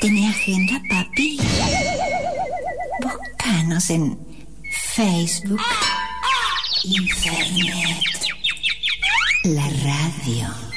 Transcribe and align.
¿Tiene 0.00 0.28
agenda, 0.28 0.80
papi? 0.88 1.38
Búscanos 3.02 3.90
en 3.90 4.16
Facebook, 4.94 5.60
Internet, 6.84 8.04
la 9.42 9.68
radio. 9.68 10.67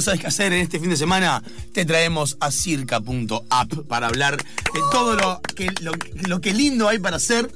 Sabes 0.00 0.20
qué 0.20 0.26
hacer 0.26 0.52
en 0.52 0.60
este 0.60 0.78
fin 0.78 0.90
de 0.90 0.96
semana. 0.96 1.42
Te 1.72 1.84
traemos 1.84 2.36
a 2.40 2.50
circa.app 2.50 3.86
para 3.88 4.06
hablar 4.06 4.36
de 4.36 4.80
todo 4.90 5.16
lo 5.16 5.40
que, 5.54 5.70
lo, 6.28 6.40
que 6.40 6.52
lindo 6.52 6.88
hay 6.88 6.98
para 6.98 7.16
hacer. 7.16 7.50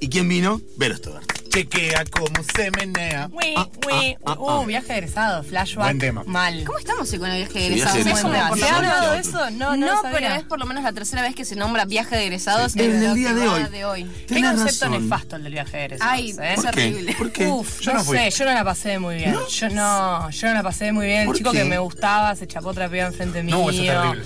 ¿Y 0.00 0.08
quién 0.08 0.28
vino? 0.28 0.60
Vero 0.76 0.96
Stover. 0.96 1.39
Chequea 1.50 2.04
cómo 2.12 2.44
se 2.54 2.70
menea. 2.70 3.28
Uy, 3.32 3.54
Ah, 3.56 3.66
uy, 3.86 4.16
ah, 4.24 4.36
ah, 4.38 4.60
uh, 4.60 4.64
viaje 4.66 4.92
egresado, 4.92 5.42
flashback. 5.42 5.84
Buen 5.86 5.98
tema. 5.98 6.22
Mal. 6.24 6.62
¿Cómo 6.64 6.78
estamos 6.78 7.12
hoy 7.12 7.18
con 7.18 7.28
el 7.30 7.38
viaje 7.38 7.52
de 7.58 7.60
Sí, 7.60 7.72
egresados? 7.80 8.02
Buen 8.04 8.06
egresados. 8.06 8.32
tema. 8.32 8.56
¿Se 8.56 8.64
ha 8.64 8.68
Por 8.76 8.84
hablado 8.84 9.12
de 9.12 9.18
eso? 9.18 9.50
No, 9.50 9.76
No, 9.76 9.86
no, 9.94 10.02
pero 10.02 10.14
sabía. 10.14 10.36
es 10.36 10.44
por 10.44 10.58
lo 10.60 10.66
menos 10.66 10.84
la 10.84 10.92
tercera 10.92 11.22
vez 11.22 11.34
que 11.34 11.44
se 11.44 11.56
nombra 11.56 11.84
viaje 11.86 12.14
de 12.14 12.22
egresados 12.24 12.76
En 12.76 13.02
el 13.04 13.14
día 13.14 13.34
de 13.34 13.48
hoy. 13.48 13.62
de 13.64 13.84
hoy. 13.84 14.04
Qué 14.28 14.40
concepto 14.40 14.86
razón. 14.86 15.02
nefasto 15.02 15.36
el 15.36 15.42
del 15.42 15.52
viaje 15.54 15.76
de 15.76 15.84
egresados. 15.86 16.12
Ay, 16.14 16.30
¿eh? 16.30 16.54
es 16.54 16.60
¿Por 16.60 16.70
qué? 16.70 16.70
terrible. 16.82 17.14
¿Por 17.14 17.32
qué? 17.32 17.46
Uf, 17.48 17.80
Yo 17.80 17.94
no, 17.94 18.04
sé, 18.04 18.30
yo 18.30 18.44
no 18.44 18.52
la 18.54 18.64
pasé 18.64 18.98
muy 19.00 19.14
bien. 19.16 19.36
Yo 19.50 19.68
no, 19.70 20.30
yo 20.30 20.48
no 20.48 20.54
la 20.54 20.62
pasé 20.62 20.92
muy 20.92 21.06
bien. 21.06 21.20
El 21.22 21.26
¿Por 21.26 21.36
chico 21.36 21.50
qué? 21.50 21.58
que 21.58 21.64
me 21.64 21.78
gustaba 21.78 22.36
se 22.36 22.46
chapó 22.46 22.68
otra 22.68 22.88
piba 22.88 23.06
enfrente 23.06 23.42
mío. 23.42 23.56
No, 23.56 23.70
eso 23.70 23.82
es 23.82 23.88
terrible. 23.88 24.24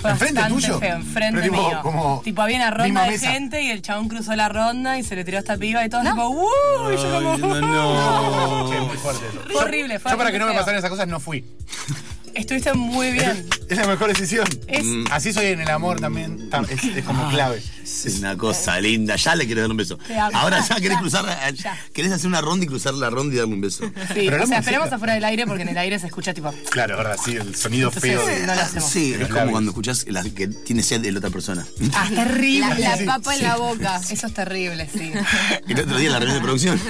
Fue 0.00 0.10
¿Enfrente 0.10 0.40
bastante 0.40 0.66
tuyo? 0.66 0.78
feo, 0.78 0.96
enfrente 0.96 1.40
Pero 1.40 1.52
tipo, 1.52 1.68
mío. 1.68 1.80
como 1.82 2.20
tipo, 2.22 2.42
había 2.42 2.56
una 2.56 2.70
ronda 2.70 3.02
de 3.04 3.10
mesa. 3.10 3.30
gente 3.30 3.62
y 3.62 3.70
el 3.70 3.82
chabón 3.82 4.08
cruzó 4.08 4.36
la 4.36 4.48
ronda 4.48 4.98
y 4.98 5.02
se 5.02 5.16
le 5.16 5.24
tiró 5.24 5.38
a 5.38 5.40
esta 5.40 5.56
piba 5.56 5.84
y 5.84 5.88
todo 5.88 6.02
tipo, 6.02 6.28
¡uh! 6.28 6.46
Y 6.92 6.96
yo 6.96 7.12
como, 7.14 7.36
no, 7.38 7.60
no. 7.60 8.70
Che, 8.70 8.80
muy 8.80 8.96
fuerte. 8.96 9.24
Fue 9.52 9.62
horrible, 9.62 9.98
fue 9.98 10.10
Yo 10.12 10.18
para 10.18 10.30
que 10.32 10.38
no 10.38 10.46
me 10.46 10.52
pasaran 10.54 10.78
esas 10.78 10.90
cosas 10.90 11.08
no 11.08 11.18
fui. 11.20 11.44
Estuviste 12.36 12.74
muy 12.74 13.12
bien. 13.12 13.46
Es 13.68 13.76
la 13.78 13.86
mejor 13.86 14.08
decisión. 14.08 14.46
Es- 14.68 14.84
Así 15.10 15.32
soy 15.32 15.46
en 15.46 15.60
el 15.60 15.70
amor 15.70 15.98
también. 16.00 16.50
tam- 16.50 16.68
Es, 16.70 16.84
es 16.84 17.04
como 17.04 17.28
clave. 17.30 17.62
Es 17.82 18.18
una 18.18 18.36
cosa 18.36 18.78
linda. 18.80 19.16
Ya 19.16 19.34
le 19.34 19.46
quiero 19.46 19.62
dar 19.62 19.70
un 19.70 19.76
beso. 19.76 19.96
Te 19.98 20.18
amo. 20.18 20.36
Ahora 20.36 20.60
ya 20.66 20.76
querés 20.76 20.98
cruzar. 20.98 21.24
Ya. 21.54 21.78
Querés 21.92 22.12
hacer 22.12 22.26
una 22.26 22.40
ronda 22.40 22.64
y 22.64 22.68
cruzar 22.68 22.94
la 22.94 23.10
ronda 23.10 23.34
y 23.34 23.38
darle 23.38 23.54
un 23.54 23.60
beso. 23.60 23.84
Sí, 23.86 24.26
Pero 24.28 24.42
o 24.44 24.46
sea, 24.46 24.58
esperemos 24.58 24.92
afuera 24.92 25.14
del 25.14 25.24
aire 25.24 25.46
porque 25.46 25.62
en 25.62 25.68
el 25.70 25.78
aire 25.78 25.98
se 25.98 26.06
escucha 26.06 26.34
tipo. 26.34 26.52
Claro, 26.70 26.96
verdad, 26.96 27.16
sí, 27.24 27.36
el 27.36 27.54
sonido 27.56 27.90
feo. 27.90 28.20
Entonces, 28.20 28.40
de- 28.40 28.46
no 28.46 28.54
lo 28.54 28.60
hacemos. 28.60 28.90
Sí, 28.90 29.14
es 29.18 29.28
como 29.28 29.50
cuando 29.52 29.70
escuchás 29.70 30.04
la 30.08 30.22
que 30.22 30.48
tiene 30.48 30.82
sed 30.82 31.00
de 31.00 31.12
la 31.12 31.18
otra 31.18 31.30
persona. 31.30 31.66
Ah, 31.94 32.08
terrible. 32.14 32.68
La, 32.78 32.96
la 32.96 33.04
papa 33.14 33.34
en 33.36 33.42
la 33.42 33.56
boca. 33.56 34.00
Eso 34.10 34.26
es 34.26 34.34
terrible, 34.34 34.88
sí. 34.92 35.12
El 35.68 35.80
otro 35.80 35.96
día 35.96 36.06
en 36.08 36.12
la 36.12 36.18
reunión 36.18 36.38
de 36.38 36.44
producción. 36.44 36.80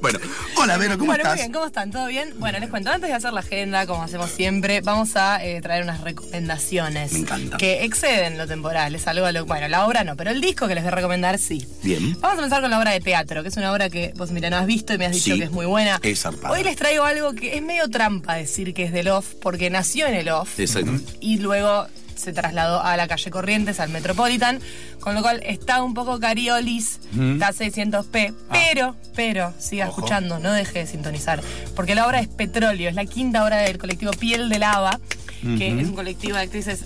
bueno, 0.00 0.18
hola 0.56 0.76
Vero, 0.78 0.94
¿cómo 0.98 1.06
bueno, 1.06 1.22
estás? 1.22 1.32
muy 1.34 1.40
bien, 1.42 1.52
¿cómo 1.52 1.66
están? 1.66 1.90
¿Todo 1.90 2.06
bien? 2.06 2.34
Bueno, 2.38 2.58
les 2.58 2.68
cuento, 2.70 2.90
antes 2.90 3.08
de 3.08 3.14
hacer 3.14 3.32
la 3.32 3.40
agenda, 3.40 3.83
como 3.86 4.02
hacemos 4.02 4.30
siempre, 4.30 4.80
vamos 4.80 5.16
a 5.16 5.44
eh, 5.44 5.60
traer 5.60 5.82
unas 5.84 6.00
recomendaciones. 6.00 7.12
Me 7.12 7.20
encanta. 7.20 7.56
Que 7.56 7.84
exceden 7.84 8.38
lo 8.38 8.46
temporal, 8.46 8.94
es 8.94 9.06
algo 9.06 9.26
a 9.26 9.32
lo... 9.32 9.44
Bueno, 9.46 9.68
la 9.68 9.86
obra 9.86 10.04
no, 10.04 10.16
pero 10.16 10.30
el 10.30 10.40
disco 10.40 10.66
que 10.68 10.74
les 10.74 10.84
voy 10.84 10.88
a 10.92 10.94
recomendar 10.96 11.38
sí. 11.38 11.66
Bien. 11.82 12.12
Vamos 12.20 12.38
a 12.38 12.42
empezar 12.42 12.60
con 12.62 12.70
la 12.70 12.78
obra 12.78 12.90
de 12.92 13.00
teatro, 13.00 13.42
que 13.42 13.48
es 13.48 13.56
una 13.56 13.72
obra 13.72 13.88
que 13.90 14.12
vos, 14.16 14.30
mira, 14.30 14.50
no 14.50 14.56
has 14.56 14.66
visto 14.66 14.92
y 14.94 14.98
me 14.98 15.06
has 15.06 15.12
dicho 15.12 15.32
Sí, 15.34 15.38
que 15.38 15.44
es 15.44 15.50
muy 15.52 15.66
buena. 15.66 15.98
es 16.02 16.20
zarpada. 16.20 16.52
Hoy 16.54 16.62
les 16.64 16.76
traigo 16.76 17.04
algo 17.04 17.34
que 17.34 17.56
es 17.56 17.62
medio 17.62 17.88
trampa 17.88 18.34
decir 18.34 18.74
que 18.74 18.84
es 18.84 18.92
del 18.92 19.08
off, 19.08 19.34
porque 19.40 19.70
nació 19.70 20.06
en 20.06 20.14
el 20.14 20.28
off 20.28 20.58
Exacto. 20.58 20.92
y 21.20 21.38
luego 21.38 21.86
se 22.24 22.32
trasladó 22.32 22.82
a 22.82 22.96
la 22.96 23.06
calle 23.06 23.30
Corrientes, 23.30 23.80
al 23.80 23.90
Metropolitan, 23.90 24.60
con 25.00 25.14
lo 25.14 25.22
cual 25.22 25.40
está 25.44 25.82
un 25.82 25.94
poco 25.94 26.18
cariolis, 26.18 27.00
está 27.12 27.48
a 27.48 27.52
600p, 27.52 28.34
pero, 28.50 28.96
pero, 29.14 29.52
siga 29.58 29.88
Ojo. 29.88 30.00
escuchando, 30.00 30.38
no 30.38 30.52
deje 30.52 30.80
de 30.80 30.86
sintonizar, 30.86 31.42
porque 31.76 31.94
la 31.94 32.06
obra 32.06 32.20
es 32.20 32.28
Petróleo, 32.28 32.88
es 32.88 32.94
la 32.94 33.04
quinta 33.04 33.44
obra 33.44 33.58
del 33.58 33.78
colectivo 33.78 34.12
Piel 34.12 34.48
de 34.48 34.58
Lava, 34.58 34.98
que 35.58 35.68
es 35.68 35.88
un 35.88 35.94
colectivo 35.94 36.36
de 36.36 36.42
actrices 36.42 36.84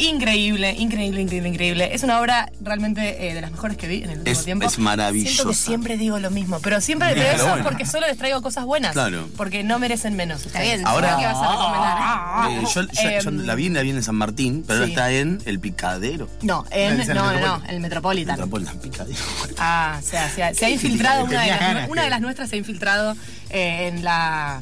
increíble, 0.00 0.72
increíble, 0.78 1.20
increíble, 1.22 1.48
increíble. 1.48 1.94
Es 1.94 2.02
una 2.02 2.20
obra 2.20 2.50
realmente 2.60 3.28
eh, 3.28 3.34
de 3.34 3.40
las 3.40 3.50
mejores 3.50 3.76
que 3.76 3.86
vi 3.88 4.02
en 4.02 4.10
el 4.10 4.18
último 4.18 4.32
Es- 4.38 4.44
tiempo. 4.44 4.66
es 4.66 4.78
maravillosa. 4.78 5.34
Siento 5.34 5.48
que 5.50 5.54
siempre 5.56 5.96
digo 5.96 6.18
lo 6.18 6.30
mismo, 6.30 6.58
pero 6.60 6.80
siempre 6.80 7.10
pero 7.14 7.22
eso 7.30 7.48
bueno. 7.48 7.64
porque 7.64 7.86
solo 7.86 8.06
les 8.06 8.16
traigo 8.18 8.42
cosas 8.42 8.64
buenas, 8.64 8.92
Claro. 8.92 9.28
porque 9.36 9.62
no 9.62 9.78
merecen 9.78 10.16
menos. 10.16 10.44
Está 10.46 10.60
bien, 10.62 10.86
Ahora- 10.86 11.16
¿qué 11.18 11.26
vas 11.26 11.36
a 11.36 11.50
recomendar? 11.52 12.50
Eh, 12.50 12.64
yo, 12.74 12.82
yo- 12.82 13.20
yo 13.22 13.28
Em, 13.30 13.46
la 13.46 13.54
vi, 13.54 13.68
la 13.68 13.82
vi 13.82 13.90
en 13.90 14.02
San 14.02 14.14
Martín, 14.16 14.64
pero 14.66 14.80
ahora 14.80 14.88
está 14.88 15.10
en 15.12 15.38
El 15.44 15.60
Picadero. 15.60 16.28
No, 16.42 16.64
en, 16.70 17.00
¿Es 17.00 17.08
el 17.08 17.14
no, 17.16 17.24
no, 17.24 17.32
no, 17.32 17.38
Metropolitan? 17.58 17.70
el 17.74 17.80
Metropolitan. 17.80 18.34
Metropolitan 18.36 18.78
Picadero. 18.78 19.18
Ah, 19.58 19.98
o 19.98 20.06
sea, 20.06 20.30
se 20.30 20.42
ha, 20.42 20.54
se 20.54 20.66
ha 20.66 20.70
infiltrado, 20.70 21.24
una 21.24 21.42
de, 21.42 21.48
las, 21.48 21.88
una 21.88 22.02
de 22.04 22.10
las 22.10 22.20
nuestras 22.22 22.48
se 22.50 22.56
ha 22.56 22.58
infiltrado 22.58 23.16
eh, 23.50 23.88
en 23.88 24.04
la 24.04 24.60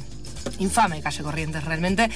infame 0.59 1.01
calle 1.01 1.23
Corrientes 1.23 1.63
realmente. 1.63 2.09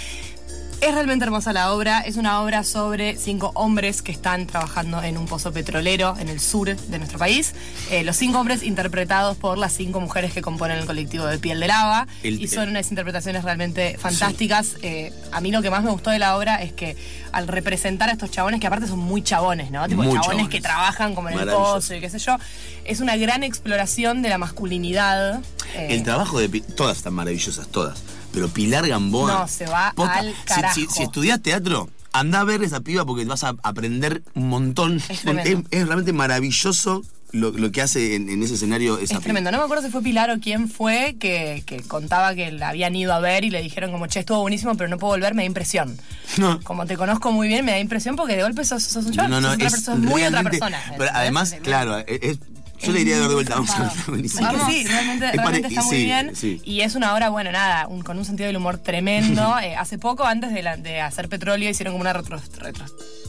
Es 0.86 0.94
realmente 0.94 1.24
hermosa 1.24 1.54
la 1.54 1.72
obra, 1.72 2.02
es 2.02 2.18
una 2.18 2.42
obra 2.42 2.66
sobre 2.66 3.16
cinco 3.16 3.52
hombres 3.56 4.02
que 4.02 4.12
están 4.12 4.48
trabajando 4.48 5.02
en 5.02 5.18
un 5.18 5.28
pozo 5.28 5.54
petrolero 5.54 6.16
en 6.20 6.28
el 6.28 6.42
sur 6.42 6.76
de 6.76 6.98
nuestro 6.98 7.18
país. 7.18 7.54
Eh, 7.90 8.04
los 8.04 8.18
cinco 8.18 8.40
hombres 8.40 8.64
interpretados 8.64 9.38
por 9.38 9.58
las 9.58 9.72
cinco 9.72 10.02
mujeres 10.02 10.34
que 10.34 10.42
componen 10.42 10.78
el 10.80 10.86
colectivo 10.86 11.26
de 11.26 11.40
Piel 11.40 11.62
de 11.62 11.68
Lava. 11.68 12.06
El- 12.22 12.42
y 12.42 12.50
son 12.50 12.68
unas 12.68 12.90
interpretaciones 12.90 13.46
realmente 13.46 13.98
fantásticas. 13.98 14.76
Eh, 14.82 15.14
a 15.32 15.40
mí 15.40 15.52
lo 15.52 15.62
que 15.62 15.70
más 15.70 15.84
me 15.86 15.90
gustó 15.90 16.10
de 16.10 16.20
la 16.20 16.36
obra 16.36 16.62
es 16.62 16.74
que 16.74 16.98
al 17.32 17.48
representar 17.48 18.10
a 18.10 18.12
estos 18.12 18.30
chabones, 18.30 18.60
que 18.60 18.68
aparte 18.68 18.86
son 18.88 19.00
muy 19.00 19.22
chabones, 19.24 19.72
¿no? 19.72 19.88
Tipo 19.88 20.04
Muy 20.04 20.08
chabones, 20.12 20.28
chabones. 20.28 20.50
que 20.50 20.60
trabajan 20.60 21.16
como 21.16 21.30
en 21.30 21.40
el 21.40 21.48
pozo 21.48 21.96
y 21.96 22.02
qué 22.02 22.10
sé 22.10 22.20
yo. 22.20 22.36
Es 22.84 23.00
una 23.00 23.16
gran 23.16 23.44
exploración 23.44 24.22
de 24.22 24.28
la 24.28 24.38
masculinidad. 24.38 25.40
eh, 25.76 25.88
El 25.92 26.04
trabajo 26.04 26.40
de 26.40 26.50
todas 26.76 26.98
están 26.98 27.14
maravillosas, 27.14 27.70
todas. 27.70 28.04
Pero 28.34 28.50
Pilar 28.50 28.88
Gamboa. 28.88 29.32
No, 29.42 29.48
se 29.48 29.66
va 29.68 29.90
al 29.96 30.30
si- 30.30 30.36
carajo. 30.46 30.76
Si, 30.76 30.88
si 30.88 31.04
estudias 31.04 31.42
teatro, 31.42 31.90
anda 32.12 32.42
a 32.42 32.44
ver 32.44 32.64
esa 32.64 32.82
piba 32.82 33.06
porque 33.06 33.24
vas 33.26 33.44
a 33.44 33.56
aprender 33.64 34.24
un 34.34 34.50
montón. 34.50 35.02
Es 35.10 35.24
realmente 35.24 36.14
maravilloso 36.14 37.04
lo, 37.32 37.50
lo 37.52 37.72
que 37.72 37.82
hace 37.82 38.14
en, 38.16 38.30
en 38.30 38.44
ese 38.44 38.56
escenario 38.56 39.00
esa 39.00 39.16
Es 39.16 39.22
tremendo. 39.22 39.52
No 39.52 39.58
me 39.58 39.64
acuerdo 39.64 39.84
si 39.84 39.90
fue 39.92 40.02
Pilar 40.04 40.30
o 40.32 40.40
quién 40.40 40.68
fue 40.70 41.16
que, 41.20 41.64
que 41.66 41.82
contaba 41.82 42.36
que 42.36 42.52
la 42.52 42.70
habían 42.70 42.96
ido 42.96 43.12
a 43.14 43.20
ver 43.20 43.44
y 43.44 43.50
le 43.50 43.62
dijeron 43.62 43.92
como, 43.92 44.06
che, 44.08 44.20
estuvo 44.20 44.42
buenísimo, 44.42 44.76
pero 44.78 44.88
no 44.90 44.98
puedo 45.00 45.14
volver, 45.14 45.34
me 45.36 45.44
da 45.44 45.48
impresión. 45.48 45.98
No. 46.38 46.60
Como 46.62 46.88
te 46.88 46.98
conozco 46.98 47.32
muy 47.32 47.48
bien, 47.48 47.64
me 47.64 47.74
da 47.74 47.80
impresión 47.80 48.16
porque 48.16 48.36
de 48.36 48.42
golpe 48.42 48.66
sos, 48.66 48.82
sos 48.82 49.06
un 49.06 49.12
chaval, 49.14 49.30
no, 49.30 49.40
no, 49.42 49.50
sos, 49.50 49.56
otra 49.56 49.68
es 49.68 49.74
persona, 49.74 50.10
muy 50.10 50.24
otra 50.24 50.42
persona. 50.42 50.82
Además, 51.14 51.56
claro, 51.62 52.00
es- 52.00 52.40
yo 52.84 52.92
le 52.92 53.00
diría 53.00 53.16
de 53.16 53.20
ver 53.22 53.30
de 53.30 53.36
vuelta. 53.36 53.56
Vamos 53.56 53.70
a 53.72 53.80
ver, 53.80 53.90
zarpado. 53.90 54.12
buenísimo. 54.12 54.50
Sí, 54.70 54.84
realmente, 54.86 55.26
Es 55.28 55.32
realmente 55.34 55.38
pare- 55.44 55.68
está 55.68 55.82
muy 55.84 55.96
sí, 55.98 56.04
bien. 56.06 56.36
sí. 56.36 56.62
Y 56.64 56.82
es 56.82 56.96
una 56.96 57.14
obra, 57.14 57.30
bueno, 57.30 57.52
nada, 57.52 57.88
un- 57.88 58.02
con 58.02 58.18
un 58.18 58.26
sentido 58.26 58.48
del 58.48 58.58
humor 58.58 58.78
tremendo. 58.78 59.56
Eh, 59.64 59.76
hace 59.76 59.98
poco, 59.98 60.26
antes 60.26 60.54
de, 60.54 60.62
la- 60.64 60.78
de 60.78 61.00
hacer 61.02 61.30
Petróleo, 61.30 61.70
hicieron 61.70 61.94
como 61.94 62.02
una 62.02 62.14
retro- 62.14 62.42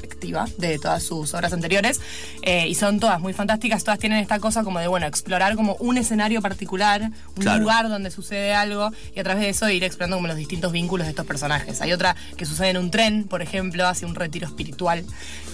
retrospectiva 0.04 0.46
de 0.58 0.78
todas 0.78 1.02
sus 1.02 1.32
obras 1.34 1.52
anteriores. 1.52 2.00
eh, 2.42 2.66
y 2.68 2.74
son 2.74 3.00
todas 3.00 3.20
muy 3.20 3.32
fantásticas. 3.32 3.84
Todas 3.84 3.98
tienen 3.98 4.18
esta 4.18 4.38
cosa 4.38 4.64
como 4.64 4.78
de, 4.78 4.86
bueno, 4.86 5.06
explorar 5.06 5.54
como 5.56 5.76
un 5.76 5.96
escenario 5.98 6.42
particular, 6.42 7.02
un 7.36 7.42
Claro. 7.42 7.60
lugar 7.60 7.88
donde 7.88 8.10
sucede 8.10 8.52
algo. 8.54 8.90
Y 9.14 9.20
a 9.20 9.22
través 9.22 9.42
de 9.42 9.48
eso 9.48 9.68
ir 9.70 9.82
explorando 9.84 10.16
como 10.16 10.28
los 10.28 10.36
distintos 10.36 10.72
vínculos 10.72 11.06
de 11.06 11.10
estos 11.10 11.24
personajes. 11.26 11.80
Hay 11.80 11.92
otra 11.92 12.16
que 12.36 12.44
sucede 12.44 12.68
en 12.70 12.76
un 12.76 12.90
tren, 12.90 13.24
por 13.24 13.40
ejemplo, 13.42 13.86
hace 13.86 14.04
un 14.06 14.14
retiro 14.14 14.46
espiritual. 14.46 15.04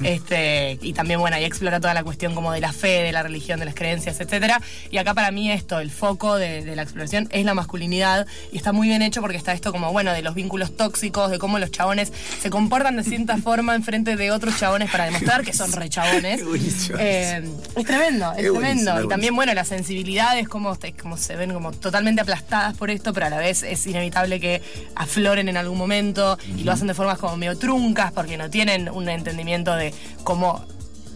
este 0.03 0.79
Y 0.83 0.93
también, 0.95 1.21
bueno, 1.21 1.37
ahí 1.37 1.45
explora 1.45 1.81
toda 1.81 1.95
la 1.95 2.03
cuestión 2.03 2.35
como 2.35 2.53
de 2.53 2.61
la 2.61 2.73
fe, 2.73 3.03
de 3.03 3.13
la 3.13 3.23
religión, 3.23 3.61
de 3.61 3.67
las 3.67 3.75
creencias, 3.75 4.21
etcétera. 4.21 4.61
Y 4.91 4.99
acá 4.99 5.15
para 5.15 5.31
mí 5.31 5.51
esto, 5.53 5.79
el 5.81 5.91
foco 5.91 6.37
de, 6.37 6.65
de 6.65 6.75
la 6.77 6.83
exploración 6.83 7.29
es 7.31 7.45
la 7.45 7.55
masculinidad 7.55 8.27
y 8.53 8.57
está 8.57 8.73
muy 8.73 8.89
bien 8.89 9.03
hecho 9.03 9.21
porque 9.21 9.37
está 9.37 9.53
esto 9.53 9.71
como, 9.73 9.93
bueno, 9.93 10.13
de 10.13 10.23
los 10.23 10.35
vínculos 10.35 10.77
tóxicos, 10.77 11.31
de 11.31 11.39
cómo 11.39 11.59
los 11.59 11.71
chabones 11.71 12.13
se 12.41 12.51
comportan 12.51 12.97
de 12.97 13.05
cierta 13.05 13.37
forma 13.43 13.75
en 13.75 13.83
frente 13.85 14.17
de 14.17 14.31
otros 14.31 14.40
chabones 14.57 14.91
para 14.91 15.05
demostrar 15.05 15.45
que 15.45 15.53
son 15.53 15.73
re 15.73 15.89
chabones. 15.89 16.43
Eh, 16.99 17.43
es 17.77 17.87
tremendo, 17.87 18.33
es 18.37 18.53
tremendo. 18.53 19.05
Y 19.05 19.09
también, 19.09 19.35
bueno, 19.35 19.55
las 19.55 19.69
sensibilidades, 19.69 20.49
como, 20.49 20.77
como 21.01 21.17
se 21.17 21.37
ven 21.37 21.53
como 21.53 21.73
totalmente 21.73 22.21
aplastadas 22.21 22.77
por 22.77 22.91
esto, 22.91 23.13
pero 23.13 23.27
a 23.27 23.31
la 23.31 23.39
vez 23.39 23.63
es 23.63 23.87
inevitable 23.87 24.41
que 24.41 24.63
afloren 24.95 25.49
en 25.49 25.57
algún 25.57 25.79
momento 25.79 26.39
y 26.57 26.65
lo 26.65 26.73
hacen 26.73 26.87
de 26.87 26.95
formas 26.95 27.19
como 27.19 27.37
medio 27.37 27.57
truncas 27.59 28.13
porque 28.13 28.37
no 28.37 28.51
tienen 28.51 28.89
un 28.89 29.09
entendimiento 29.09 29.75
de 29.75 29.95
cómo 30.25 30.67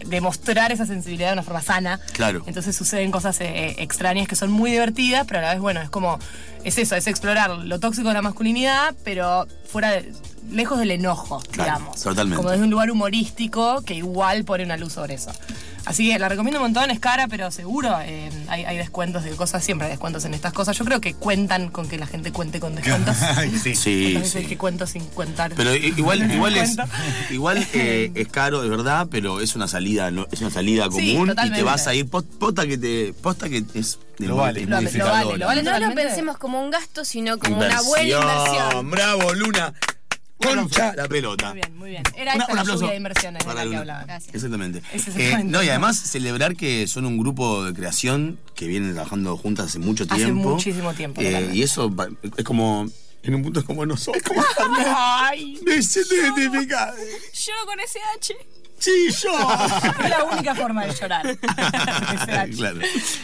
demostrar 0.07 0.71
esa 0.71 0.85
sensibilidad 0.85 1.29
de 1.29 1.33
una 1.33 1.43
forma 1.43 1.61
sana. 1.61 1.99
Claro. 2.13 2.43
Entonces 2.45 2.75
suceden 2.75 3.11
cosas 3.11 3.39
eh, 3.41 3.75
extrañas 3.79 4.27
que 4.27 4.35
son 4.35 4.51
muy 4.51 4.71
divertidas, 4.71 5.25
pero 5.27 5.39
a 5.39 5.43
la 5.43 5.49
vez, 5.53 5.59
bueno, 5.59 5.81
es 5.81 5.89
como, 5.89 6.19
es 6.63 6.77
eso, 6.77 6.95
es 6.95 7.07
explorar 7.07 7.49
lo 7.49 7.79
tóxico 7.79 8.09
de 8.09 8.13
la 8.13 8.21
masculinidad, 8.21 8.95
pero 9.03 9.47
fuera 9.65 9.91
de, 9.91 10.11
lejos 10.51 10.77
del 10.79 10.91
enojo, 10.91 11.41
Claro, 11.51 11.73
digamos. 11.79 12.01
totalmente. 12.01 12.37
Como 12.37 12.49
desde 12.51 12.63
un 12.63 12.69
lugar 12.71 12.91
humorístico 12.91 13.81
que 13.83 13.93
igual 13.95 14.43
pone 14.45 14.63
una 14.63 14.77
luz 14.77 14.93
sobre 14.93 15.15
eso. 15.15 15.31
Así 15.85 16.09
que 16.09 16.17
la 16.17 16.27
recomiendo 16.29 16.59
un 16.59 16.63
montón, 16.65 16.89
es 16.89 16.99
cara, 16.99 17.27
pero 17.27 17.51
seguro 17.51 17.95
eh, 18.01 18.31
hay, 18.47 18.65
hay 18.65 18.75
descuentos 18.75 19.23
de 19.23 19.29
cosas, 19.35 19.63
siempre 19.63 19.85
hay 19.85 19.91
descuentos 19.91 20.25
en 20.25 20.33
estas 20.33 20.51
cosas. 20.51 20.75
Yo 20.75 20.83
creo 20.83 20.99
que 20.99 21.13
cuentan 21.13 21.69
con 21.69 21.87
que 21.87 21.99
la 21.99 22.07
gente 22.07 22.31
cuente 22.31 22.59
con 22.59 22.73
descuentos. 22.73 23.15
Sí. 23.61 23.75
Sí, 23.75 24.07
Entonces 24.07 24.31
sí. 24.31 24.39
es 24.39 24.47
que 24.47 24.57
cuento 24.57 24.87
sin 24.87 25.05
cuentar. 25.05 25.53
Pero 25.55 25.75
igual, 25.75 26.31
igual 26.33 26.57
es, 26.57 26.75
igual 27.29 27.67
eh, 27.73 28.11
es 28.15 28.27
caro, 28.29 28.63
de 28.63 28.69
verdad, 28.69 29.07
pero 29.11 29.41
es 29.41 29.55
una 29.55 29.67
salida, 29.67 30.09
¿no? 30.09 30.25
es 30.31 30.41
una 30.41 30.49
salida 30.49 30.85
Sí, 30.91 31.13
común 31.13 31.35
y 31.45 31.51
te 31.51 31.61
vas 31.61 31.85
a 31.85 31.93
ir 31.93 32.09
posta, 32.09 32.31
posta 32.39 32.65
que 32.65 32.79
te, 32.79 33.13
posta 33.21 33.47
que 33.47 33.63
es 33.75 33.99
Lo 34.17 34.37
vale. 34.37 34.65
Lo- 34.65 34.77
vale, 34.77 35.37
lo 35.37 35.45
vale. 35.45 35.61
No 35.61 35.77
lo 35.79 35.93
pensemos 35.93 36.37
como 36.39 36.63
un 36.63 36.71
gasto, 36.71 37.05
sino 37.05 37.37
como 37.37 37.57
una 37.57 37.79
buena 37.83 38.09
inversión. 38.09 38.89
Bravo, 38.89 39.33
Luna. 39.35 39.71
Concha 40.45 40.93
la 40.95 41.07
pelota. 41.07 41.47
Muy 41.49 41.55
bien, 41.55 41.77
muy 41.77 41.89
bien. 41.91 42.03
Era 42.15 42.33
Una- 42.35 42.43
esta 42.43 42.51
un 42.51 42.55
la 42.55 42.61
aplauso 42.61 42.81
lluvia 42.81 42.91
de 42.91 42.97
inversiones 42.97 43.39
de 43.39 43.45
para 43.45 43.65
la 43.65 43.71
que 43.71 43.77
hablaba. 43.77 44.03
Gracias. 44.05 44.35
Exactamente. 44.35 44.81
Eh, 45.17 45.43
no, 45.43 45.63
y 45.63 45.69
además 45.69 45.97
celebrar 45.99 46.55
que 46.55 46.87
son 46.87 47.05
un 47.05 47.17
grupo 47.17 47.63
de 47.65 47.73
creación 47.73 48.39
que 48.55 48.67
vienen 48.67 48.93
trabajando 48.93 49.35
juntas 49.37 49.67
hace 49.67 49.79
mucho 49.79 50.03
Hace 50.05 50.15
tiempo. 50.15 50.49
muchísimo 50.51 50.93
tiempo, 50.93 51.21
Eh, 51.21 51.51
y 51.53 51.63
eso 51.63 51.93
es 52.37 52.43
como. 52.43 52.87
En 53.23 53.33
un 53.33 53.41
punto 53.41 53.59
es 53.59 53.65
como 53.65 53.83
nosotros. 53.87 54.21
Ay, 54.85 55.59
Me 55.65 55.81
siento 55.81 56.13
identificada. 56.13 56.93
Yo 57.33 57.53
con 57.65 57.79
ese 57.79 57.99
H. 58.15 58.35
Sí, 58.77 58.91
yo. 59.23 59.31
es 60.03 60.09
la 60.09 60.23
única 60.25 60.53
forma 60.55 60.85
de 60.85 60.93
llorar. 60.93 61.25
Claro. 62.55 62.79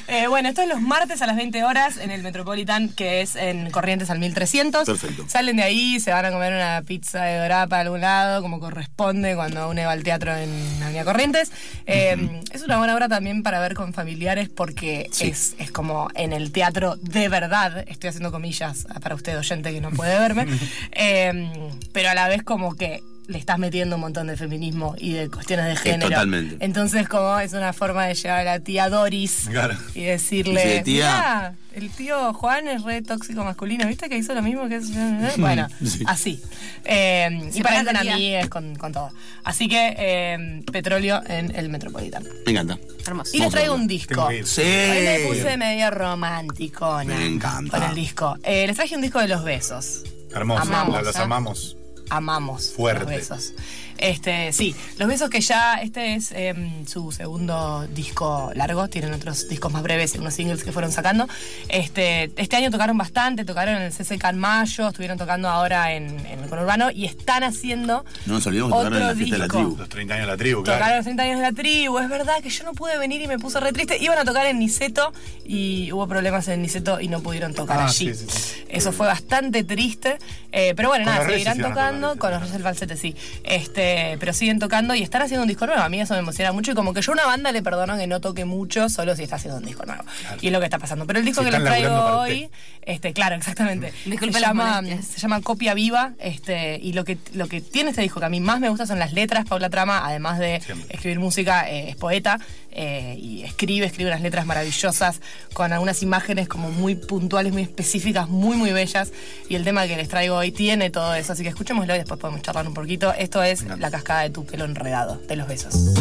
Eh, 0.08 0.28
bueno, 0.28 0.50
esto 0.50 0.62
es 0.62 0.68
los 0.70 0.82
martes 0.82 1.22
a 1.22 1.28
las 1.28 1.36
20 1.36 1.64
horas 1.64 1.98
en 1.98 2.12
el 2.12 2.22
Metropolitan, 2.24 2.90
que 2.90 3.22
es 3.22 3.36
en 3.36 3.70
Corrientes 3.72 4.10
al 4.10 4.20
1300. 4.20 4.86
Perfecto. 4.86 5.26
Salen 5.28 5.58
de 5.58 5.64
ahí, 5.64 6.00
se 6.00 6.12
van 6.12 6.26
a 6.26 6.32
comer 6.32 6.54
una 6.54 6.82
pizza 6.86 7.24
de 7.24 7.38
dorapa 7.40 7.78
a 7.78 7.82
algún 7.82 8.02
lado, 8.02 8.42
como 8.42 8.60
corresponde 8.60 9.36
cuando 9.36 9.70
uno 9.70 9.82
va 9.84 9.92
al 9.92 10.04
teatro 10.04 10.36
en 10.36 10.50
Avenida 10.84 11.04
Corrientes. 11.04 11.52
Eh, 11.86 12.42
Es 12.52 12.62
una 12.64 12.78
buena 12.78 12.96
hora 12.96 13.08
también 13.08 13.44
para 13.44 13.60
ver 13.60 13.74
con 13.76 13.94
familiares 13.94 14.50
porque 14.50 15.08
Sí. 15.12 15.28
es, 15.30 15.56
es 15.60 15.72
como 15.72 16.10
en 16.16 16.34
el 16.34 16.52
teatro 16.52 16.96
de 16.98 17.30
verdad. 17.30 17.84
Estoy 17.88 18.10
haciendo 18.10 18.32
comillas 18.32 18.88
para 19.02 19.16
usted, 19.16 19.38
oyente, 19.38 19.72
que 19.72 19.82
no 19.82 19.92
puede 19.92 20.18
verme. 20.20 20.46
Eh, 20.94 21.52
pero 21.94 22.10
a 22.10 22.14
la 22.14 22.28
vez 22.28 22.44
como 22.44 22.76
que 22.76 23.02
le 23.32 23.38
estás 23.38 23.58
metiendo 23.58 23.96
un 23.96 24.02
montón 24.02 24.28
de 24.28 24.36
feminismo 24.36 24.94
y 24.98 25.14
de 25.14 25.30
cuestiones 25.30 25.66
de 25.68 25.76
género. 25.78 26.10
totalmente. 26.10 26.58
Entonces, 26.60 27.08
como 27.08 27.40
es 27.40 27.54
una 27.54 27.72
forma 27.74 28.06
de 28.06 28.14
llevar 28.16 28.40
a 28.40 28.44
la 28.44 28.60
tía 28.60 28.90
Doris 28.90 29.48
Claro. 29.50 29.76
y 29.96 30.02
decirle, 30.04 30.62
Dice, 30.66 30.82
"Tía". 30.84 31.06
"Mirá, 31.16 31.56
el 31.74 31.90
tío 31.92 32.34
Juan 32.34 32.68
es 32.68 32.84
re 32.84 33.02
tóxico 33.02 33.44
masculino, 33.46 33.88
¿viste 33.88 34.10
que 34.10 34.18
hizo 34.18 34.34
lo 34.36 34.42
mismo 34.42 34.68
que 34.68 34.76
es? 34.76 34.92
Bueno, 35.38 35.68
Sí. 35.84 36.04
así. 36.08 36.42
Eh, 36.84 37.50
y 37.54 37.62
para 37.64 37.86
con 37.86 37.96
tía. 38.02 38.14
amigues, 38.14 38.50
con, 38.50 38.76
con 38.76 38.92
todo. 38.92 39.10
Así 39.46 39.68
que, 39.70 39.96
eh, 39.98 40.64
petróleo 40.72 41.22
en 41.28 41.56
el 41.56 41.70
Metropolitano. 41.70 42.30
Me 42.46 42.52
encanta. 42.52 42.78
Hermoso. 43.08 43.32
Y 43.36 43.40
les 43.40 43.50
traigo 43.50 43.74
un 43.76 43.88
disco. 43.88 44.28
Sí. 44.44 44.62
Hoy 44.62 45.04
me 45.06 45.20
puse 45.28 45.56
medio 45.58 45.90
romántico, 45.92 47.00
Me 47.06 47.26
encanta. 47.28 47.78
Con 47.80 47.90
el 47.90 47.96
disco. 47.96 48.38
Eh, 48.44 48.68
les 48.68 48.76
traje 48.76 48.96
un 48.96 49.02
disco 49.02 49.20
de 49.20 49.30
los 49.30 49.44
besos. 49.44 50.04
Hermoso. 50.34 50.62
Amamos, 50.64 51.04
los 51.04 51.16
¿eh? 51.16 51.20
amamos. 51.20 51.78
Amamos 52.12 52.72
Fuerte. 52.72 53.06
los 53.06 53.30
besos. 53.30 53.54
Este, 54.02 54.52
sí, 54.52 54.76
los 54.98 55.08
besos 55.08 55.30
que 55.30 55.40
ya, 55.42 55.76
este 55.76 56.16
es 56.16 56.32
em, 56.32 56.86
su 56.88 57.12
segundo 57.12 57.88
disco 57.94 58.52
largo, 58.56 58.88
tienen 58.88 59.14
otros 59.14 59.48
discos 59.48 59.72
más 59.72 59.84
breves, 59.84 60.16
unos 60.16 60.34
singles 60.34 60.64
que 60.64 60.72
fueron 60.72 60.92
sacando. 60.92 61.28
Este, 61.70 62.32
este 62.36 62.56
año 62.56 62.72
tocaron 62.72 62.98
bastante, 62.98 63.46
tocaron 63.46 63.76
en 63.76 63.84
el 63.84 63.92
CCK 63.94 64.26
en 64.26 64.40
mayo, 64.40 64.88
estuvieron 64.88 65.18
tocando 65.18 65.48
ahora 65.50 65.94
en, 65.94 66.20
en 66.26 66.40
el 66.40 66.50
conurbano 66.50 66.90
y 66.92 67.06
están 67.06 67.44
haciendo 67.44 68.04
No 68.26 68.34
nos 68.34 68.48
olvidemos 68.48 68.72
de 68.72 68.78
tocar 68.78 68.88
en 68.92 68.94
otro 68.98 69.08
la 69.08 69.16
fiesta 69.16 69.36
de 69.36 69.40
la 69.40 69.48
tribu. 69.48 69.78
Los 69.78 69.90
30 69.90 70.14
años 70.16 70.26
de 70.26 70.32
la 70.32 70.38
tribu, 70.38 70.60
Tocaron 70.62 70.80
claro. 70.80 70.96
los 70.98 71.04
30 71.06 71.24
años 71.24 71.36
de 71.38 71.44
la 71.44 71.52
tribu, 71.52 72.00
es 72.00 72.10
verdad 72.10 72.42
que 72.42 72.50
yo 72.50 72.64
no 72.64 72.74
pude 72.74 72.98
venir 72.98 73.22
y 73.22 73.28
me 73.28 73.38
puse 73.40 73.60
re 73.60 73.72
triste. 73.72 73.98
Iban 74.00 74.18
a 74.18 74.26
tocar 74.26 74.46
en 74.48 74.60
Niceto 74.60 75.14
y 75.46 75.92
hubo 75.92 76.08
problemas 76.08 76.48
en 76.48 76.62
Niceto 76.64 77.00
y 77.00 77.08
no 77.08 77.22
pudieron 77.22 77.54
tocar 77.54 77.80
Ah, 77.80 77.86
allí. 77.86 78.14
sí, 78.14 78.16
sí, 78.16 78.26
sí. 78.30 78.64
Eso 78.68 78.92
fue 78.92 79.06
bastante 79.08 79.64
triste. 79.64 80.18
eh, 80.52 80.74
pero 80.76 80.90
bueno, 80.90 81.06
Con 81.06 81.14
nada, 81.14 81.28
seguirán 81.30 81.60
tocando 81.60 82.18
con 82.18 82.32
los 82.32 82.40
Reyes 82.40 82.54
del 82.54 82.64
Falsete, 82.64 82.98
sí. 82.98 83.16
Este, 83.44 83.91
pero 84.20 84.34
siguen 84.34 84.60
tocando 84.60 84.96
y 84.96 85.04
están 85.04 85.22
haciendo 85.22 85.44
un 85.44 85.48
disco 85.48 85.66
nuevo. 85.66 85.82
A 85.82 85.90
mí 85.90 86.00
eso 86.00 86.14
me 86.14 86.20
emociona 86.20 86.52
mucho 86.52 86.72
y 86.72 86.76
como 86.76 86.94
que 86.94 87.02
yo 87.02 87.12
a 87.12 87.14
una 87.14 87.26
banda 87.26 87.52
le 87.52 87.62
perdono 87.62 87.98
que 87.98 88.08
no 88.08 88.20
toque 88.22 88.46
mucho 88.46 88.90
solo 88.90 89.16
si 89.16 89.24
está 89.24 89.36
haciendo 89.38 89.60
un 89.60 89.66
disco 89.66 89.86
nuevo. 89.86 90.04
Y 90.42 90.48
es 90.48 90.54
lo 90.54 90.60
que 90.60 90.66
está 90.66 90.80
pasando. 90.80 91.06
Pero 91.06 91.20
el 91.20 91.26
disco 91.26 91.42
Si 91.42 91.50
que 91.50 91.52
les 91.52 91.64
traigo 91.64 91.94
hoy, 91.94 92.50
este, 92.82 93.14
claro, 93.14 93.36
exactamente. 93.36 93.94
Disculpe 94.06 94.34
se 94.34 94.40
las 94.40 94.50
llama, 94.50 94.82
se 94.84 95.20
llama 95.20 95.42
Copia 95.42 95.74
Viva, 95.74 96.14
este, 96.20 96.80
y 96.82 96.94
lo 96.94 97.06
que, 97.06 97.18
lo 97.34 97.48
que 97.48 97.62
tiene 97.62 97.92
este 97.92 98.02
disco 98.02 98.20
que 98.20 98.26
a 98.26 98.30
mí 98.30 98.40
más 98.40 98.60
me 98.60 98.70
gusta 98.70 98.86
son 98.86 99.00
las 99.00 99.14
letras. 99.14 99.46
Paula 99.46 99.70
Trama, 99.70 100.06
además 100.06 100.40
de 100.40 100.62
Siempre. 100.62 100.94
escribir 100.94 101.20
música, 101.20 101.70
eh, 101.70 101.90
es 101.90 101.96
poeta 101.96 102.40
eh, 102.72 103.18
y 103.20 103.44
escribe, 103.44 103.86
escribe 103.86 104.10
unas 104.10 104.22
letras 104.22 104.46
maravillosas 104.46 105.22
con 105.54 105.74
algunas 105.74 106.02
imágenes 106.04 106.48
como 106.48 106.70
muy 106.70 106.96
puntuales, 106.96 107.54
muy 107.54 107.64
específicas, 107.64 108.30
muy, 108.30 108.58
muy 108.58 108.72
bellas. 108.72 109.12
Y 109.50 109.56
el 109.56 109.64
tema 109.64 109.88
que 109.88 109.96
les 109.96 110.08
traigo 110.08 110.36
hoy 110.36 110.52
tiene 110.52 110.90
todo 110.90 111.14
eso, 111.16 111.34
así 111.34 111.44
que 111.44 111.50
escuchémoslo 111.50 111.96
y 111.96 112.00
después 112.00 112.20
podemos 112.20 112.42
charlar 112.42 112.68
un 112.68 112.74
poquito. 112.74 113.14
Esto 113.14 113.44
es 113.44 113.64
La 113.64 113.92
cascada 113.92 114.22
de 114.22 114.30
tu 114.30 114.46
pelo 114.46 114.66
enredado, 114.66 115.22
de 115.28 115.36
los 115.36 115.48
besos. 115.48 115.94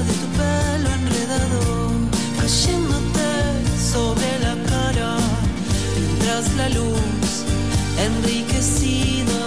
De 0.00 0.14
tu 0.20 0.26
pelo 0.38 0.88
enredado 0.98 1.60
cayéndote 2.40 3.30
sobre 3.92 4.38
la 4.40 4.54
cara 4.70 5.16
mientras 5.98 6.54
la 6.56 6.68
luz 6.70 7.30
enriquecida 8.06 9.42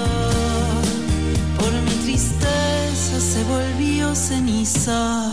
por 1.57 1.71
mi 1.87 1.95
tristeza 2.05 3.19
se 3.19 3.43
volvió 3.43 4.15
ceniza. 4.15 5.31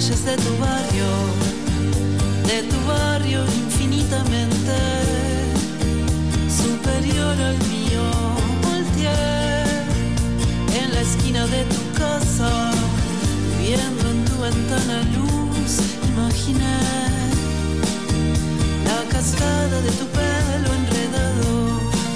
Calles 0.00 0.24
de 0.24 0.36
tu 0.36 0.56
barrio, 0.58 1.10
de 2.46 2.62
tu 2.70 2.76
barrio 2.88 3.40
infinitamente 3.64 4.76
superior 6.48 7.36
al 7.48 7.58
mío. 7.68 8.04
Volteé 8.62 9.62
en 10.80 10.94
la 10.94 11.00
esquina 11.02 11.46
de 11.46 11.64
tu 11.74 11.82
casa, 11.98 12.50
viendo 13.58 14.10
en 14.10 14.24
tu 14.24 14.40
ventana 14.40 15.02
luz, 15.16 15.72
imaginé 16.12 16.78
la 18.88 19.00
cascada 19.12 19.82
de 19.86 19.92
tu 20.00 20.06
pelo 20.16 20.68
enredado 20.80 21.52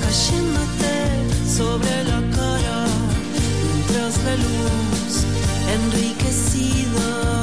cayéndote 0.02 0.96
sobre 1.58 1.92
la 2.04 2.20
cara 2.36 2.86
mientras 3.62 4.14
la 4.24 4.34
luz 4.36 5.12
enriquecida 5.76 7.33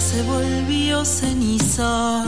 se 0.00 0.22
volvió 0.22 1.04
ceniza. 1.04 2.24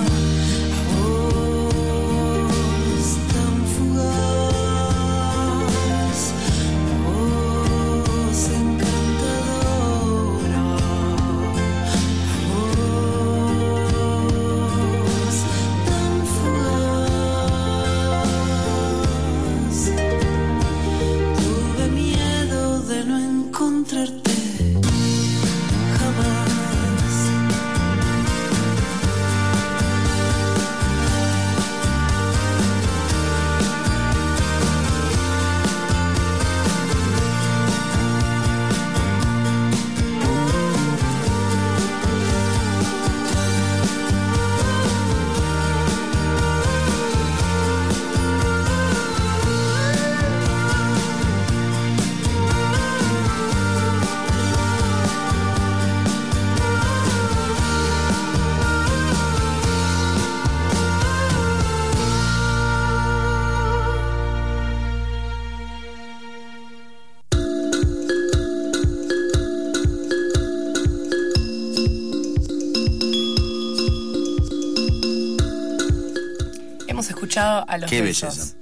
A 77.73 77.79
los 77.79 77.91
Qué 77.91 78.03
belleza. 78.03 78.55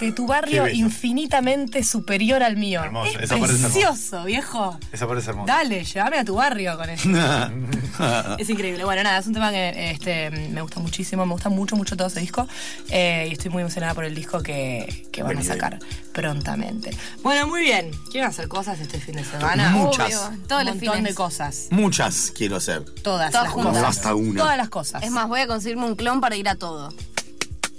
De 0.00 0.12
tu 0.12 0.26
Qué 0.26 0.30
barrio 0.32 0.62
bello. 0.62 0.76
infinitamente 0.76 1.82
superior 1.82 2.44
al 2.44 2.56
mío. 2.56 2.84
Hermoso, 2.84 3.18
es 3.18 3.24
eso 3.24 3.38
parece 3.40 3.54
hermoso. 3.56 3.72
precioso, 3.74 4.24
viejo. 4.24 4.78
Esa 4.92 5.08
parece 5.08 5.30
hermosa. 5.30 5.52
Dale, 5.52 5.84
llévame 5.84 6.18
a 6.18 6.24
tu 6.24 6.34
barrio 6.36 6.76
con 6.76 6.88
eso. 6.88 7.08
es 8.38 8.48
increíble. 8.48 8.84
Bueno, 8.84 9.02
nada, 9.02 9.18
es 9.18 9.26
un 9.26 9.32
tema 9.34 9.50
que 9.50 9.90
este, 9.90 10.30
me 10.30 10.62
gusta 10.62 10.78
muchísimo. 10.78 11.26
Me 11.26 11.32
gusta 11.32 11.48
mucho, 11.48 11.74
mucho 11.74 11.96
todo 11.96 12.06
ese 12.06 12.20
disco. 12.20 12.46
Eh, 12.90 13.26
y 13.28 13.32
estoy 13.32 13.50
muy 13.50 13.62
emocionada 13.62 13.92
por 13.94 14.04
el 14.04 14.14
disco 14.14 14.40
que, 14.40 15.06
que 15.10 15.24
van 15.24 15.36
a 15.38 15.42
sacar 15.42 15.80
prontamente. 16.12 16.90
Bueno, 17.24 17.48
muy 17.48 17.62
bien. 17.62 17.90
¿Quieren 18.12 18.30
hacer 18.30 18.46
cosas 18.46 18.78
este 18.78 19.00
fin 19.00 19.16
de 19.16 19.24
semana? 19.24 19.70
Muchas. 19.70 20.06
Obvio, 20.06 20.18
todos 20.46 20.62
un 20.62 20.66
los 20.68 20.76
montón 20.76 20.94
fines. 20.96 21.10
de 21.10 21.14
cosas. 21.16 21.66
Muchas 21.70 22.32
quiero 22.36 22.54
hacer. 22.56 22.84
Todas, 23.02 23.32
Todas 23.32 23.44
las 23.46 23.52
juntas. 23.52 23.72
cosas. 23.72 23.82
Basta 23.82 24.14
una. 24.14 24.40
Todas 24.42 24.56
las 24.56 24.68
cosas. 24.68 25.02
Es 25.02 25.10
más, 25.10 25.26
voy 25.28 25.40
a 25.40 25.46
conseguirme 25.48 25.86
un 25.86 25.96
clon 25.96 26.20
para 26.20 26.36
ir 26.36 26.48
a 26.48 26.54
todo. 26.54 26.92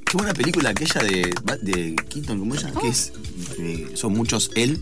Qué 0.10 0.18
buena 0.18 0.34
película 0.34 0.70
aquella 0.72 1.01
de, 1.01 1.34
de 1.62 1.96
Keaton, 2.10 2.39
¿cómo 2.39 2.56
ella? 2.56 2.72
Que 2.82 2.88
es. 2.88 3.13
eh, 3.60 3.92
son 3.94 4.13
muchos 4.13 4.50
él. 4.56 4.82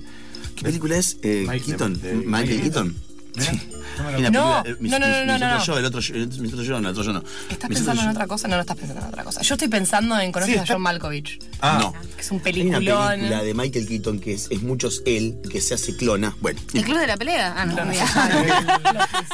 ¿Qué 0.56 0.64
película 0.64 0.98
es? 0.98 1.18
Eh, 1.22 1.46
Mike- 1.48 1.66
Keaton. 1.66 2.02
de- 2.02 2.14
Michael 2.14 2.62
Keaton. 2.62 2.96
Sí. 3.40 3.70
no 3.98 4.32
No, 4.32 4.64
eh, 4.66 4.76
no, 4.80 5.00
no, 5.00 5.38
no, 5.38 5.64
yo, 5.64 5.78
el 5.78 5.86
otro 5.86 6.00
yo, 6.02 6.14
el- 6.16 6.28
mis 6.40 6.54
otro 6.54 6.64
yo, 6.64 6.74
no, 6.80 6.90
el 6.90 6.92
otro 6.94 7.04
yo 7.04 7.14
no. 7.14 7.24
¿Estás 7.50 7.70
Mis 7.70 7.80
pensando 7.80 8.02
en 8.04 8.08
yo. 8.08 8.12
otra 8.12 8.28
cosa? 8.28 8.48
No, 8.48 8.56
no 8.56 8.62
estás 8.62 8.78
pensando 8.78 9.02
en 9.02 9.08
otra 9.08 9.24
cosa. 9.24 9.42
Yo 9.42 9.56
estoy 9.56 9.68
pensando 9.68 10.20
en 10.20 10.32
conocer 10.32 10.56
Sí, 10.56 10.60
a 10.62 10.66
John 10.68 10.82
Malkovich. 10.82 11.40
Ah, 11.62 11.80
No. 11.82 11.94
Que 12.16 12.22
es 12.22 12.32
un 12.32 12.40
peliculón. 12.40 13.10
película 13.16 13.44
de 13.44 13.54
Michael 13.54 13.88
Keaton 13.88 14.20
que 14.20 14.34
es, 14.34 14.48
es 14.52 14.62
muchos 14.62 15.02
él, 15.06 15.38
que 15.52 15.62
se 15.62 15.74
hace 15.74 15.96
clona. 15.98 16.36
Bueno. 16.42 16.60
¿El 16.74 16.84
club 16.84 17.00
de 17.00 17.08
la 17.08 17.18
pelea? 17.18 17.54
Ah, 17.58 17.66
no, 17.66 17.76
no. 17.76 17.92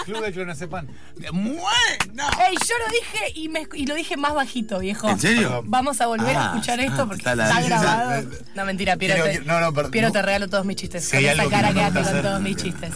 Club 0.06 0.22
de 0.24 0.32
clonazepam. 0.32 0.88
¡Bueno! 1.32 2.24
Ey, 2.48 2.56
yo 2.68 2.76
lo 2.86 2.92
dije 2.94 3.32
y, 3.36 3.50
me, 3.50 3.68
y 3.74 3.86
lo 3.86 3.96
dije 3.96 4.18
más 4.18 4.34
bajito, 4.34 4.80
viejo. 4.80 5.10
¿En 5.10 5.20
serio? 5.20 5.62
Vamos 5.66 6.00
a 6.02 6.08
volver 6.08 6.36
a 6.36 6.44
Ah, 6.44 6.48
escuchar 6.56 6.80
ah, 6.80 6.84
esto 6.84 7.06
porque 7.06 7.18
está 7.18 7.36
la- 7.36 7.62
grabado. 7.62 8.30
No, 8.56 8.66
mentira, 8.66 8.96
Piero. 8.98 9.16
Quiero- 9.16 9.26
te, 9.30 9.38
quiero- 9.40 9.46
no, 9.54 9.60
no, 9.60 9.74
perdón. 9.74 9.92
Piero, 9.92 10.12
te 10.12 10.22
regalo 10.22 10.48
todos 10.50 10.66
mis 10.66 10.76
chistes. 10.78 11.10
Con 11.10 11.20
esa 11.24 11.44
que 11.44 11.50
cara 11.50 11.72
gusta 11.72 11.92
con 12.12 12.22
todos 12.22 12.42
mis 12.42 12.58
chistes. 12.58 12.92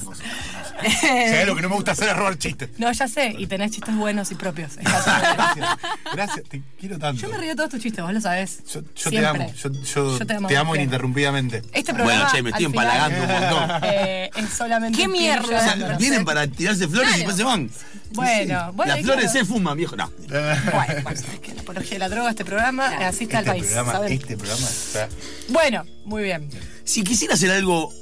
Hay 1.04 1.40
algo 1.40 1.56
que 1.56 1.62
no 1.62 1.70
me 1.70 1.76
gusta 1.76 1.92
hacer 1.92 2.10
es 2.10 2.16
robar 2.16 2.38
chistes. 2.38 2.70
No, 2.78 2.92
ya 2.92 3.08
sé, 3.08 3.36
y 3.38 3.48
tenés 3.48 3.72
chistes 3.72 3.96
buenos 3.96 4.32
y 4.32 4.36
propios. 4.36 4.78
Está. 4.78 5.36
Gracias. 5.36 5.78
Gracias, 6.14 6.50
te 6.50 6.62
quiero 6.80 7.00
tanto. 7.00 7.22
Yo 7.22 7.30
me 7.30 7.38
río 7.38 7.50
de 7.50 7.56
todos 7.56 7.70
tus 7.70 7.82
chistes, 7.82 8.04
vos 8.04 8.14
lo 8.14 8.22
sabés. 8.22 8.60
Yo, 8.72 8.82
yo 8.96 9.10
te 9.10 9.26
amo. 9.26 9.54
Yo, 9.54 9.72
yo 9.72 10.20
Yo 10.20 10.26
te 10.26 10.34
amo, 10.36 10.48
te 10.48 10.58
amo 10.58 10.76
ininterrumpidamente. 10.76 11.62
Este 11.74 11.94
programa. 11.94 12.22
Bueno, 12.22 12.30
che, 12.32 12.44
me 12.44 12.50
estoy 12.52 12.66
empalagando 12.66 13.22
un 13.24 13.28
montón. 13.32 13.80
eh, 13.84 14.30
es 14.36 14.50
solamente. 14.50 14.98
¡Qué 14.98 15.08
mierda! 15.08 15.44
O 15.46 15.52
llorando. 15.52 15.88
sea, 15.88 15.98
vienen 15.98 16.26
para 16.26 16.48
tirarse 16.48 16.88
flores 16.88 17.12
y 17.14 17.18
después 17.18 17.38
se 17.38 17.44
van. 17.44 17.70
Bueno, 18.12 18.72
bueno, 18.74 18.94
Las 18.96 19.04
flores 19.04 19.32
claro. 19.32 19.40
se 19.40 19.46
fuman, 19.46 19.76
viejo. 19.78 19.96
No. 19.96 20.10
Bueno, 20.28 21.02
bueno, 21.04 21.10
es 21.12 21.40
que 21.42 21.54
la 21.54 21.62
apología 21.62 21.92
de 21.92 22.00
la 22.00 22.10
droga, 22.10 22.30
este 22.30 22.46
programa, 22.46 22.88
asiste 22.88 23.36
al 23.36 23.44
Este 23.44 23.52
país. 23.52 23.66
programa, 23.74 24.08
este 24.08 24.38
programa 24.38 24.68
está. 24.70 25.10
Bueno, 25.50 25.86
muy 26.06 26.24
bien. 26.24 26.50
Si 26.86 27.04
quisiera 27.04 27.34
hacer 27.34 27.52
algo 27.52 27.94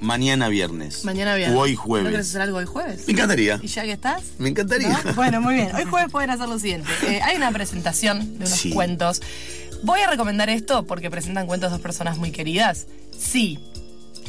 mañana 0.00 0.48
viernes. 0.48 1.04
Mañana 1.04 1.34
viernes. 1.34 1.56
O 1.56 1.60
hoy 1.60 1.72
¿No 1.74 1.76
querés 1.82 1.86
jueves. 2.04 2.28
hacer 2.28 2.40
algo 2.42 2.58
hoy 2.58 2.64
jueves? 2.66 3.06
Me 3.06 3.12
encantaría. 3.12 3.58
¿Y 3.62 3.66
ya 3.66 3.82
que 3.82 3.92
estás? 3.92 4.22
Me 4.38 4.48
encantaría. 4.48 5.00
¿No? 5.04 5.14
Bueno, 5.14 5.40
muy 5.40 5.54
bien. 5.54 5.74
Hoy 5.74 5.84
jueves 5.90 6.10
pueden 6.10 6.30
hacer 6.30 6.48
lo 6.48 6.58
siguiente. 6.58 6.88
Eh, 7.06 7.20
hay 7.22 7.36
una 7.36 7.50
presentación 7.52 8.20
de 8.38 8.46
unos 8.46 8.50
Sí. 8.50 8.70
cuentos. 8.70 9.20
Voy 9.82 10.00
a 10.00 10.10
recomendar 10.10 10.48
esto 10.50 10.84
porque 10.86 11.10
presentan 11.10 11.46
cuentos 11.46 11.70
dos 11.70 11.80
personas 11.80 12.18
muy 12.18 12.30
queridas. 12.32 12.86
Sí. 13.16 13.58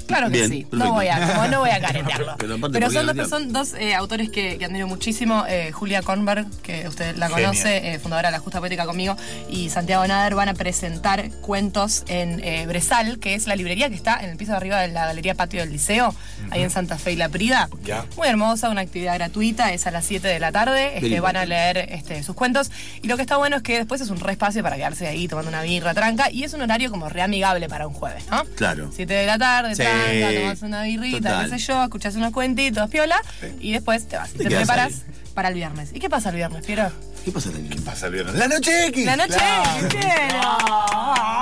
Claro 0.09 0.27
que 0.27 0.33
Bien, 0.37 0.49
sí. 0.49 0.55
perfecto. 0.63 0.77
No 0.85 0.93
voy 0.93 1.07
a, 1.07 1.27
como 1.35 1.47
no 1.47 1.59
voy 1.61 1.69
a 1.69 1.79
caretearlo. 1.87 2.35
Pero 2.37 2.55
aparte, 2.55 2.73
Pero 2.79 2.85
¿por 2.87 2.93
qué 2.93 2.97
son 2.99 3.05
dos, 3.05 3.15
caretear? 3.15 3.29
son 3.29 3.53
dos 3.53 3.73
eh, 3.75 3.95
autores 3.95 4.29
que, 4.29 4.57
que 4.57 4.65
admiro 4.65 4.87
muchísimo. 4.87 5.45
Eh, 5.47 5.71
Julia 5.71 6.01
Kornberg, 6.01 6.47
que 6.61 6.87
usted 6.87 7.15
la 7.15 7.29
conoce, 7.29 7.93
eh, 7.93 7.99
fundadora 7.99 8.29
de 8.29 8.33
La 8.33 8.39
Justa 8.39 8.59
Poética 8.59 8.85
conmigo, 8.85 9.15
y 9.49 9.69
Santiago 9.69 10.05
Nader 10.05 10.35
van 10.35 10.49
a 10.49 10.53
presentar 10.55 11.29
cuentos 11.41 12.03
en 12.07 12.41
eh, 12.43 12.65
Bresal, 12.67 13.19
que 13.19 13.35
es 13.35 13.47
la 13.47 13.55
librería 13.55 13.87
que 13.89 13.95
está 13.95 14.17
en 14.21 14.29
el 14.31 14.37
piso 14.37 14.51
de 14.51 14.57
arriba 14.57 14.81
de 14.81 14.89
la 14.89 15.05
Galería 15.05 15.35
Patio 15.35 15.61
del 15.61 15.71
Liceo, 15.71 16.13
ahí 16.51 16.63
en 16.63 16.69
Santa 16.71 16.97
Fe 16.97 17.13
y 17.13 17.15
La 17.15 17.29
Prida. 17.29 17.69
Muy 18.17 18.27
hermosa, 18.27 18.69
una 18.69 18.81
actividad 18.81 19.13
gratuita, 19.15 19.71
es 19.73 19.85
a 19.87 19.91
las 19.91 20.05
7 20.05 20.27
de 20.27 20.39
la 20.39 20.51
tarde. 20.51 20.97
Este, 20.97 21.19
van 21.19 21.37
a 21.37 21.45
leer 21.45 21.77
este, 21.91 22.23
sus 22.23 22.35
cuentos. 22.35 22.71
Y 23.01 23.07
lo 23.07 23.15
que 23.15 23.21
está 23.21 23.37
bueno 23.37 23.57
es 23.57 23.63
que 23.63 23.77
después 23.77 24.01
es 24.01 24.09
un 24.09 24.19
re 24.19 24.31
espacio 24.31 24.63
para 24.63 24.75
quedarse 24.75 25.07
ahí 25.07 25.27
tomando 25.27 25.49
una 25.49 25.61
birra 25.61 25.93
tranca. 25.93 26.31
Y 26.31 26.43
es 26.43 26.53
un 26.53 26.61
horario 26.61 26.89
como 26.89 27.09
re 27.09 27.21
amigable 27.21 27.67
para 27.69 27.87
un 27.87 27.93
jueves, 27.93 28.23
¿no? 28.31 28.43
Claro. 28.55 28.89
7 28.95 29.13
de 29.13 29.25
la 29.25 29.37
tarde, 29.37 29.75
Sí. 29.75 29.83
Tranca, 30.03 30.39
tomas 30.39 30.61
una 30.61 30.83
birrita, 30.83 31.17
Total. 31.17 31.49
qué 31.49 31.57
sé 31.59 31.65
yo, 31.67 31.83
escuchas 31.83 32.15
unos 32.15 32.31
cuentitos, 32.33 32.89
piola. 32.89 33.21
Y 33.59 33.71
después 33.73 34.07
te 34.07 34.17
vas. 34.17 34.31
Te 34.31 34.45
preparas 34.45 35.01
para 35.33 35.49
el 35.49 35.55
viernes. 35.55 35.89
¿Y 35.93 35.99
qué 35.99 36.09
pasa 36.09 36.29
el 36.29 36.35
viernes, 36.35 36.65
Piero? 36.65 36.91
¿Qué 37.23 37.31
pasa, 37.31 37.49
Daniel? 37.51 37.75
¿Qué 37.75 37.81
pasa 37.81 38.07
el 38.07 38.13
viernes? 38.13 38.35
¡La 38.35 38.47
noche 38.47 38.87
X! 38.87 39.05
La 39.05 39.15
noche, 39.17 39.33
Claro. 39.35 39.89
¿qué 39.89 39.97
quiero? 39.97 40.57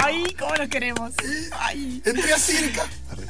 Ay, 0.04 0.24
cómo 0.38 0.56
nos 0.56 0.70
queremos. 0.70 1.12
Ay, 1.60 2.02
Entré 2.04 2.34
a 2.34 2.38
circa. 2.40 2.84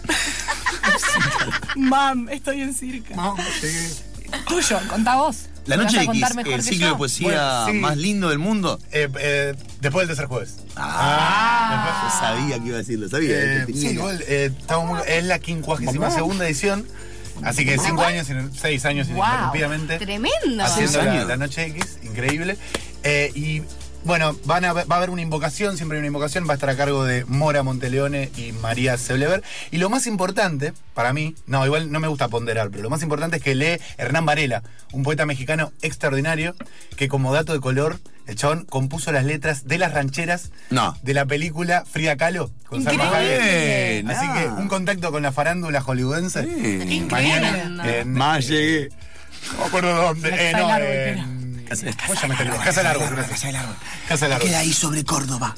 mam, 1.76 2.30
estoy 2.30 2.62
en 2.62 2.74
circa. 2.74 3.16
No, 3.16 3.36
llegué. 3.62 3.90
Tuyo, 4.48 4.80
contá 4.90 5.16
vos. 5.16 5.46
La 5.68 5.78
¿Me 5.78 5.84
noche 5.84 6.02
X, 6.04 6.22
el 6.46 6.64
ciclo 6.64 6.88
yo? 6.88 6.92
de 6.94 6.98
poesía 6.98 7.28
Bueno, 7.28 7.66
sí. 7.68 7.74
más 7.74 7.98
lindo 7.98 8.30
del 8.30 8.40
mundo. 8.40 8.80
Eh, 8.92 9.10
eh, 9.20 9.54
después 9.82 10.08
del 10.08 10.16
tercer 10.16 10.26
jueves. 10.28 10.56
Ah, 10.78 12.04
yo 12.04 12.20
sabía 12.20 12.60
que 12.60 12.68
iba 12.68 12.76
a 12.76 12.80
decirlo, 12.80 13.10
sabía. 13.10 13.36
Eh, 13.38 13.64
que 13.68 13.74
sí, 13.74 13.88
igual, 13.90 14.24
eh, 14.28 14.52
muy- 14.86 15.00
es 15.08 15.24
la 15.26 15.40
quincuagésima 15.40 16.10
segunda 16.12 16.46
edición. 16.48 16.86
Así 17.44 17.66
que 17.66 17.78
cinco 17.78 18.02
años, 18.02 18.28
seis 18.60 18.84
años 18.86 19.08
Wow, 19.10 19.18
ininterrumpidamente. 19.18 19.98
Tremendo. 20.00 20.64
haciendo 20.64 20.92
Seis 20.92 21.06
la, 21.06 21.12
años. 21.12 21.28
la 21.28 21.38
noche 21.38 21.66
X, 21.68 21.98
increíble. 22.04 22.58
Eh, 23.04 23.32
y 23.36 23.62
bueno, 24.04 24.36
van 24.46 24.66
a, 24.66 24.74
va 24.74 24.84
a 24.88 24.96
haber 24.98 25.10
una 25.10 25.22
invocación, 25.22 25.76
siempre 25.78 25.98
hay 25.98 26.00
una 26.00 26.08
invocación, 26.08 26.48
va 26.48 26.52
a 26.52 26.54
estar 26.56 26.70
a 26.70 26.78
cargo 26.78 27.04
de 27.04 27.26
Mora 27.26 27.64
Monteleone 27.64 28.32
y 28.38 28.52
María 28.54 28.98
Seblever. 28.98 29.44
Y 29.72 29.78
lo 29.78 29.90
más 29.90 30.08
importante, 30.08 30.74
para 30.94 31.14
mí, 31.14 31.36
no, 31.46 31.66
igual 31.66 31.92
no 31.92 32.00
me 32.00 32.08
gusta 32.08 32.28
ponderar, 32.30 32.70
pero 32.70 32.84
lo 32.84 32.90
más 32.90 33.02
importante 33.04 33.38
es 33.38 33.44
que 33.44 33.56
lee 33.56 33.80
Hernán 33.98 34.26
Varela, 34.26 34.64
un 34.94 35.04
poeta 35.04 35.26
mexicano 35.26 35.72
extraordinario, 35.82 36.56
que 36.96 37.08
como 37.08 37.34
dato 37.34 37.54
de 37.54 37.60
color, 37.60 38.00
el 38.28 38.36
chabón 38.36 38.66
compuso 38.66 39.12
las 39.12 39.26
letras 39.26 39.68
de 39.68 39.78
las 39.78 39.94
rancheras 39.94 40.52
No. 40.70 40.98
de 41.02 41.14
la 41.14 41.26
película 41.26 41.84
Frida 41.90 42.18
Kahlo 42.18 42.52
con 42.68 42.84
Salma. 42.84 43.10
Hayek. 43.18 44.08
Así 44.10 44.26
ah. 44.30 44.36
que 44.38 44.48
un 44.62 44.68
contacto 44.68 45.12
con 45.12 45.24
la 45.24 45.32
farándula 45.32 45.82
hollywoodense. 45.82 46.42
Bien. 46.46 47.08
Mañana 47.10 48.00
en, 48.00 48.14
Más 48.14 48.48
llegué. 48.48 48.90
no 49.54 49.60
me 49.60 49.66
acuerdo 49.66 49.96
dónde. 49.96 50.30
Eh, 50.34 50.54
no, 50.54 51.37
Árbol, 51.70 51.84
en- 51.84 51.94
Casa- 51.94 52.08
¿Cómo 52.08 52.16
se 52.16 52.22
llama 52.28 52.34
este. 52.36 52.64
Casa 53.30 53.48
del 53.48 53.56
Árbol. 53.58 53.76
Casa 54.08 54.26
del 54.26 54.34
Árbol. 54.34 54.48
Queda 54.48 54.60
ahí 54.60 54.74
sobre 54.74 55.04
Córdoba. 55.04 55.56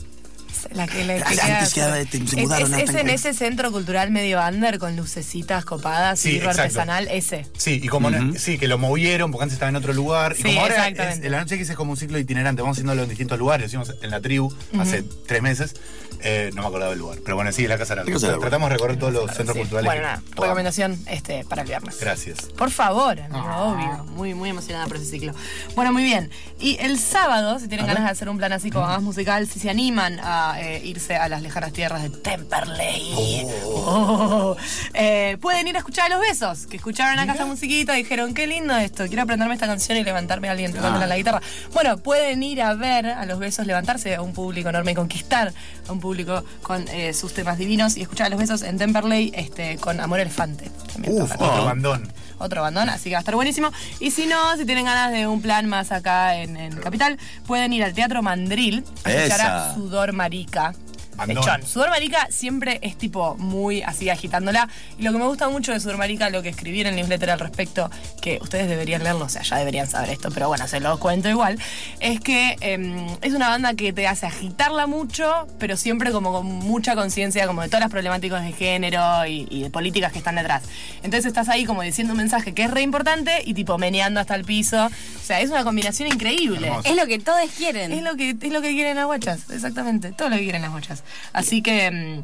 La 0.71 0.87
que 0.87 1.03
le 1.05 1.21
Antes 1.21 1.39
queda- 1.73 1.99
que 2.05 2.17
se 2.17 2.17
es, 2.17 2.35
mudaron 2.37 2.73
es- 2.73 2.79
a 2.79 2.81
es 2.81 2.95
en 2.95 3.09
ese 3.09 3.33
centro 3.33 3.71
cultural 3.71 4.11
medio 4.11 4.39
under 4.45 4.79
con 4.79 4.95
lucecitas 4.95 5.65
copadas 5.65 6.19
Sí, 6.19 6.37
y 6.37 6.39
artesanal, 6.41 7.07
ese. 7.09 7.45
Sí, 7.57 7.79
y 7.83 7.87
como 7.87 8.09
no- 8.09 8.33
sí, 8.37 8.57
que 8.57 8.67
lo 8.67 8.77
movieron 8.77 9.31
porque 9.31 9.43
antes 9.43 9.53
estaba 9.53 9.69
en 9.69 9.75
otro 9.75 9.93
lugar. 9.93 10.35
Sí, 10.35 10.41
y 10.41 10.45
como 10.45 10.61
ahora 10.61 10.75
exactamente. 10.87 11.19
es- 11.19 11.25
en 11.25 11.31
la 11.31 11.39
noche 11.39 11.57
que 11.57 11.63
es 11.63 11.71
como 11.75 11.91
un 11.91 11.97
ciclo 11.97 12.17
itinerante, 12.19 12.61
vamos 12.61 12.75
haciéndolo 12.77 13.03
en 13.03 13.09
distintos 13.09 13.37
lugares. 13.39 13.61
Lo 13.63 13.67
hicimos 13.83 13.95
en 14.01 14.09
la 14.09 14.21
tribu 14.21 14.53
hace 14.79 15.03
tres 15.27 15.41
meses. 15.41 15.75
Eh, 16.21 16.51
no 16.53 16.63
me 16.63 16.67
acordaba 16.67 16.89
del 16.89 16.99
lugar. 16.99 17.19
Pero 17.23 17.35
bueno, 17.37 17.49
sí, 17.53 17.65
la 17.65 17.77
Casa 17.77 17.95
de 17.95 18.03
la. 18.03 18.37
Tratamos 18.39 18.67
de 18.69 18.75
recorrer 18.75 18.97
todos 18.99 19.13
los 19.13 19.31
centros 19.33 19.53
Sí. 19.53 19.59
culturales. 19.61 19.85
Bueno, 19.87 20.01
que 20.01 20.05
nada, 20.07 20.21
podamos. 20.35 20.43
recomendación 20.47 20.99
este, 21.07 21.45
para 21.45 21.61
el 21.61 21.67
viernes. 21.69 21.97
Gracias. 21.97 22.39
Por 22.57 22.71
favor, 22.71 23.21
amigo, 23.21 23.47
obvio. 23.55 24.03
Muy, 24.15 24.33
muy 24.33 24.49
emocionada 24.49 24.85
por 24.87 24.97
ese 24.97 25.05
ciclo. 25.05 25.33
Bueno, 25.75 25.93
muy 25.93 26.03
bien. 26.03 26.29
Y 26.59 26.75
el 26.81 26.99
sábado, 26.99 27.57
si 27.59 27.69
tienen 27.69 27.87
ganas 27.87 28.03
de 28.03 28.09
hacer 28.09 28.27
un 28.27 28.37
plan 28.37 28.51
así 28.51 28.69
como 28.69 28.85
más 28.87 29.01
musical, 29.01 29.47
si 29.47 29.59
se 29.61 29.69
animan 29.69 30.19
a 30.21 30.48
eh, 30.57 30.81
irse 30.83 31.15
a 31.15 31.27
las 31.29 31.41
lejanas 31.41 31.73
tierras 31.73 32.01
de 32.03 32.09
Temperley, 32.09 33.45
oh, 33.65 34.55
eh, 34.93 35.37
pueden 35.41 35.67
ir 35.67 35.75
a 35.75 35.79
escuchar 35.79 36.11
a 36.11 36.15
Los 36.15 36.21
Besos, 36.21 36.67
que 36.67 36.77
escucharon 36.77 37.19
acá 37.19 37.33
esta 37.33 37.45
musiquita 37.45 37.97
y 37.97 38.03
dijeron, 38.03 38.33
qué 38.33 38.47
lindo 38.47 38.75
esto, 38.77 39.07
quiero 39.07 39.23
aprenderme 39.23 39.53
esta 39.53 39.67
canción 39.67 39.97
y 39.97 40.03
levantarme 40.03 40.47
a 40.47 40.51
alguien 40.51 40.73
tocándola 40.73 41.05
en 41.05 41.09
la 41.09 41.17
guitarra. 41.17 41.41
Bueno, 41.73 41.97
pueden 41.97 42.41
ir 42.43 42.61
a 42.61 42.73
ver 42.73 43.07
a 43.07 43.25
Los 43.25 43.39
Besos, 43.39 43.65
levantarse 43.65 44.15
a 44.15 44.21
un 44.21 44.33
público 44.33 44.69
enorme 44.69 44.91
y 44.91 44.95
conquistar 44.95 45.53
a 45.87 45.91
un 45.91 45.99
público 45.99 46.43
con 46.61 46.87
eh, 46.89 47.13
sus 47.13 47.33
temas 47.33 47.57
divinos 47.57 47.97
y 47.97 48.01
escuchar 48.01 48.27
a 48.27 48.29
Los 48.29 48.39
Besos 48.39 48.61
en 48.61 48.77
Temperley 48.77 49.31
este, 49.35 49.77
con 49.77 49.99
Amor 49.99 50.19
Elefante. 50.19 50.69
También 50.93 51.21
Uf, 51.21 51.31
otro 51.33 51.65
bandón. 51.65 52.11
Otro 52.39 52.61
bandón, 52.61 52.89
así 52.89 53.09
que 53.09 53.15
va 53.15 53.19
a 53.19 53.21
estar 53.21 53.35
buenísimo. 53.35 53.71
Y 53.99 54.11
si 54.11 54.25
no, 54.25 54.57
si 54.57 54.65
tienen 54.65 54.85
ganas 54.85 55.11
de 55.11 55.27
un 55.27 55.41
plan 55.41 55.67
más 55.67 55.91
acá 55.91 56.35
en, 56.35 56.57
en 56.57 56.75
Capital, 56.77 57.17
pueden 57.45 57.71
ir 57.73 57.83
al 57.83 57.93
Teatro 57.93 58.21
Mandril 58.21 58.83
a. 59.05 59.73
Sudor 59.75 60.13
Marica. 60.13 60.73
Bandón. 61.19 61.43
Fechón. 61.43 61.65
Sudor 61.65 61.89
Marica 61.89 62.27
siempre 62.29 62.79
es 62.81 62.97
tipo 62.97 63.35
muy 63.37 63.81
así 63.81 64.09
agitándola. 64.09 64.67
Y 64.97 65.03
lo 65.03 65.11
que 65.11 65.17
me 65.17 65.25
gusta 65.25 65.49
mucho 65.49 65.71
de 65.71 65.79
Sudor 65.79 65.97
Marica, 65.97 66.29
lo 66.29 66.41
que 66.41 66.49
escribí 66.49 66.81
en 66.81 66.87
el 66.87 66.95
newsletter 66.95 67.31
al 67.31 67.39
respecto, 67.39 67.89
que 68.21 68.39
ustedes 68.41 68.67
deberían 68.67 69.03
leerlo, 69.03 69.25
o 69.25 69.29
sea, 69.29 69.41
ya 69.41 69.57
deberían 69.57 69.87
saber 69.87 70.09
esto, 70.09 70.29
pero 70.31 70.47
bueno, 70.47 70.67
se 70.67 70.79
los 70.79 70.99
cuento 70.99 71.29
igual, 71.29 71.59
es 71.99 72.19
que 72.19 72.55
em, 72.61 73.07
es 73.21 73.33
una 73.33 73.49
banda 73.49 73.73
que 73.73 73.93
te 73.93 74.07
hace 74.07 74.25
agitarla 74.25 74.87
mucho, 74.87 75.47
pero 75.59 75.77
siempre 75.77 76.11
como 76.11 76.31
con 76.31 76.45
mucha 76.45 76.95
conciencia 76.95 77.47
como 77.47 77.61
de 77.61 77.67
todas 77.67 77.81
las 77.81 77.91
problemáticas 77.91 78.43
de 78.43 78.51
género 78.51 79.25
y, 79.25 79.47
y 79.49 79.63
de 79.63 79.69
políticas 79.69 80.11
que 80.11 80.19
están 80.19 80.35
detrás. 80.35 80.63
Entonces 81.03 81.25
estás 81.25 81.49
ahí 81.49 81.65
como 81.65 81.81
diciendo 81.81 82.13
un 82.13 82.17
mensaje 82.17 82.53
que 82.53 82.63
es 82.63 82.71
re 82.71 82.81
importante 82.81 83.41
y 83.45 83.53
tipo 83.53 83.77
meneando 83.77 84.19
hasta 84.19 84.35
el 84.35 84.45
piso. 84.45 84.85
O 84.85 85.23
sea, 85.23 85.41
es 85.41 85.49
una 85.49 85.63
combinación 85.63 86.09
increíble. 86.09 86.67
Hermoso. 86.67 86.89
Es 86.89 86.95
lo 86.95 87.05
que 87.05 87.19
todos 87.19 87.49
quieren. 87.57 87.91
Es 87.91 88.03
lo 88.03 88.15
que 88.15 88.35
es 88.41 88.51
lo 88.51 88.61
que 88.61 88.71
quieren 88.71 88.95
las 88.95 89.05
guachas, 89.05 89.49
exactamente, 89.49 90.11
todo 90.11 90.29
lo 90.29 90.37
que 90.37 90.43
quieren 90.43 90.61
las 90.61 90.71
guachas. 90.71 91.03
Así 91.33 91.61
que 91.61 91.91
mm, 91.91 92.21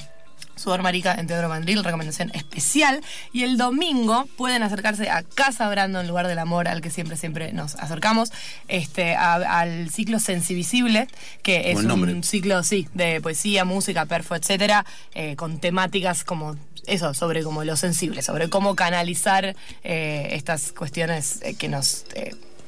Sudor 0.58 0.82
Marica 0.84 1.14
en 1.14 1.28
Teodoro 1.28 1.50
Mandril, 1.50 1.84
recomendación 1.84 2.32
especial. 2.34 3.02
Y 3.34 3.44
el 3.44 3.58
domingo 3.58 4.26
pueden 4.38 4.64
acercarse 4.64 5.10
a 5.10 5.22
Casa 5.24 5.68
Brandon, 5.70 6.08
lugar 6.08 6.28
del 6.28 6.40
amor 6.40 6.70
al 6.70 6.80
que 6.82 6.90
siempre, 6.90 7.18
siempre 7.18 7.52
nos 7.52 7.76
acercamos, 7.76 8.32
este, 8.70 9.16
a- 9.16 9.60
al 9.60 9.90
ciclo 9.90 10.18
Sensivisible, 10.20 11.08
que 11.44 11.72
es 11.72 11.76
un 12.06 12.24
ciclo, 12.24 12.64
sí, 12.64 12.88
de 12.94 13.20
poesía, 13.20 13.66
música, 13.66 14.06
perfo, 14.06 14.34
etcétera, 14.36 14.86
eh, 15.14 15.36
con 15.36 15.60
temáticas 15.60 16.24
como 16.24 16.56
eso, 16.88 17.14
sobre 17.14 17.44
como 17.44 17.64
lo 17.66 17.76
sensible, 17.76 18.22
sobre 18.22 18.48
cómo 18.50 18.76
canalizar 18.76 19.56
eh, 19.84 20.30
estas 20.32 20.72
cuestiones 20.72 21.40
eh, 21.42 21.56
que 21.56 21.68
nos 21.68 22.06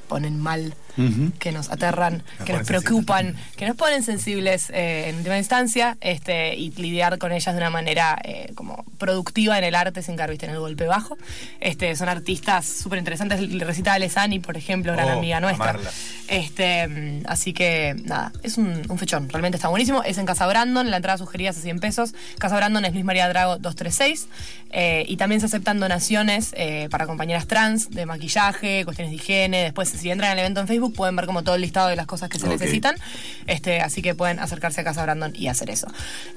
ponen 0.09 0.39
mal, 0.39 0.73
que 1.39 1.51
nos 1.51 1.69
aterran, 1.69 2.23
que 2.45 2.53
nos 2.53 2.65
preocupan, 2.67 3.35
que 3.55 3.67
nos 3.67 3.75
ponen 3.75 4.03
sensibles 4.03 4.69
eh, 4.71 5.09
en 5.09 5.17
última 5.17 5.37
instancia, 5.37 5.97
este, 6.01 6.55
y 6.55 6.71
lidiar 6.71 7.17
con 7.17 7.31
ellas 7.31 7.53
de 7.53 7.59
una 7.61 7.69
manera 7.69 8.19
eh, 8.23 8.51
como 8.55 8.83
productiva 8.97 9.57
en 9.57 9.63
el 9.63 9.75
arte 9.75 10.01
sin 10.01 10.15
caer 10.15 10.27
en 10.41 10.49
el 10.49 10.59
golpe 10.59 10.85
bajo. 10.85 11.17
Este, 11.59 11.95
son 11.95 12.09
artistas 12.09 12.65
súper 12.65 12.99
interesantes. 12.99 13.39
Recita 13.59 13.93
Alessani, 13.93 14.39
por 14.39 14.57
ejemplo, 14.57 14.93
gran 14.93 15.07
Oh, 15.09 15.17
amiga 15.19 15.39
nuestra. 15.39 15.69
amarla. 15.69 15.89
Este, 16.27 16.87
mm, 16.87 17.23
así 17.27 17.53
que 17.53 17.95
nada, 18.03 18.31
es 18.43 18.57
un, 18.57 18.81
un 18.89 18.97
fechón, 18.97 19.29
realmente 19.29 19.55
está 19.57 19.67
buenísimo. 19.69 20.03
Es 20.03 20.17
en 20.17 20.25
Casa 20.25 20.45
Brandon, 20.47 20.89
la 20.91 20.97
entrada 20.97 21.17
sugerida 21.17 21.51
es 21.51 21.57
a 21.57 21.61
100 21.61 21.79
pesos. 21.79 22.13
Casa 22.39 22.55
Brandon 22.57 22.83
es 22.85 22.93
Luis 22.93 23.05
María 23.05 23.29
Drago 23.29 23.57
236. 23.57 24.27
eh, 24.71 25.05
y 25.07 25.15
también 25.17 25.39
se 25.39 25.45
aceptan 25.47 25.79
donaciones 25.79 26.53
eh, 26.57 26.87
para 26.91 27.05
compañeras 27.07 27.47
trans, 27.47 27.89
de 27.91 28.05
maquillaje, 28.05 28.83
cuestiones 28.83 29.11
de 29.11 29.15
higiene. 29.15 29.63
Después, 29.63 29.87
si 29.89 30.09
entran 30.11 30.31
al 30.31 30.39
evento 30.39 30.59
en 30.59 30.67
Facebook, 30.67 30.86
pueden 30.93 31.15
ver 31.15 31.25
como 31.25 31.43
todo 31.43 31.55
el 31.55 31.61
listado 31.61 31.87
de 31.89 31.95
las 31.95 32.05
cosas 32.05 32.29
que 32.29 32.39
se 32.39 32.47
necesitan. 32.47 32.95
Este, 33.45 33.81
así 33.81 34.01
que 34.01 34.15
pueden 34.15 34.39
acercarse 34.39 34.81
a 34.81 34.83
Casa 34.83 35.03
Brandon 35.03 35.33
y 35.35 35.47
hacer 35.47 35.69
eso. 35.69 35.87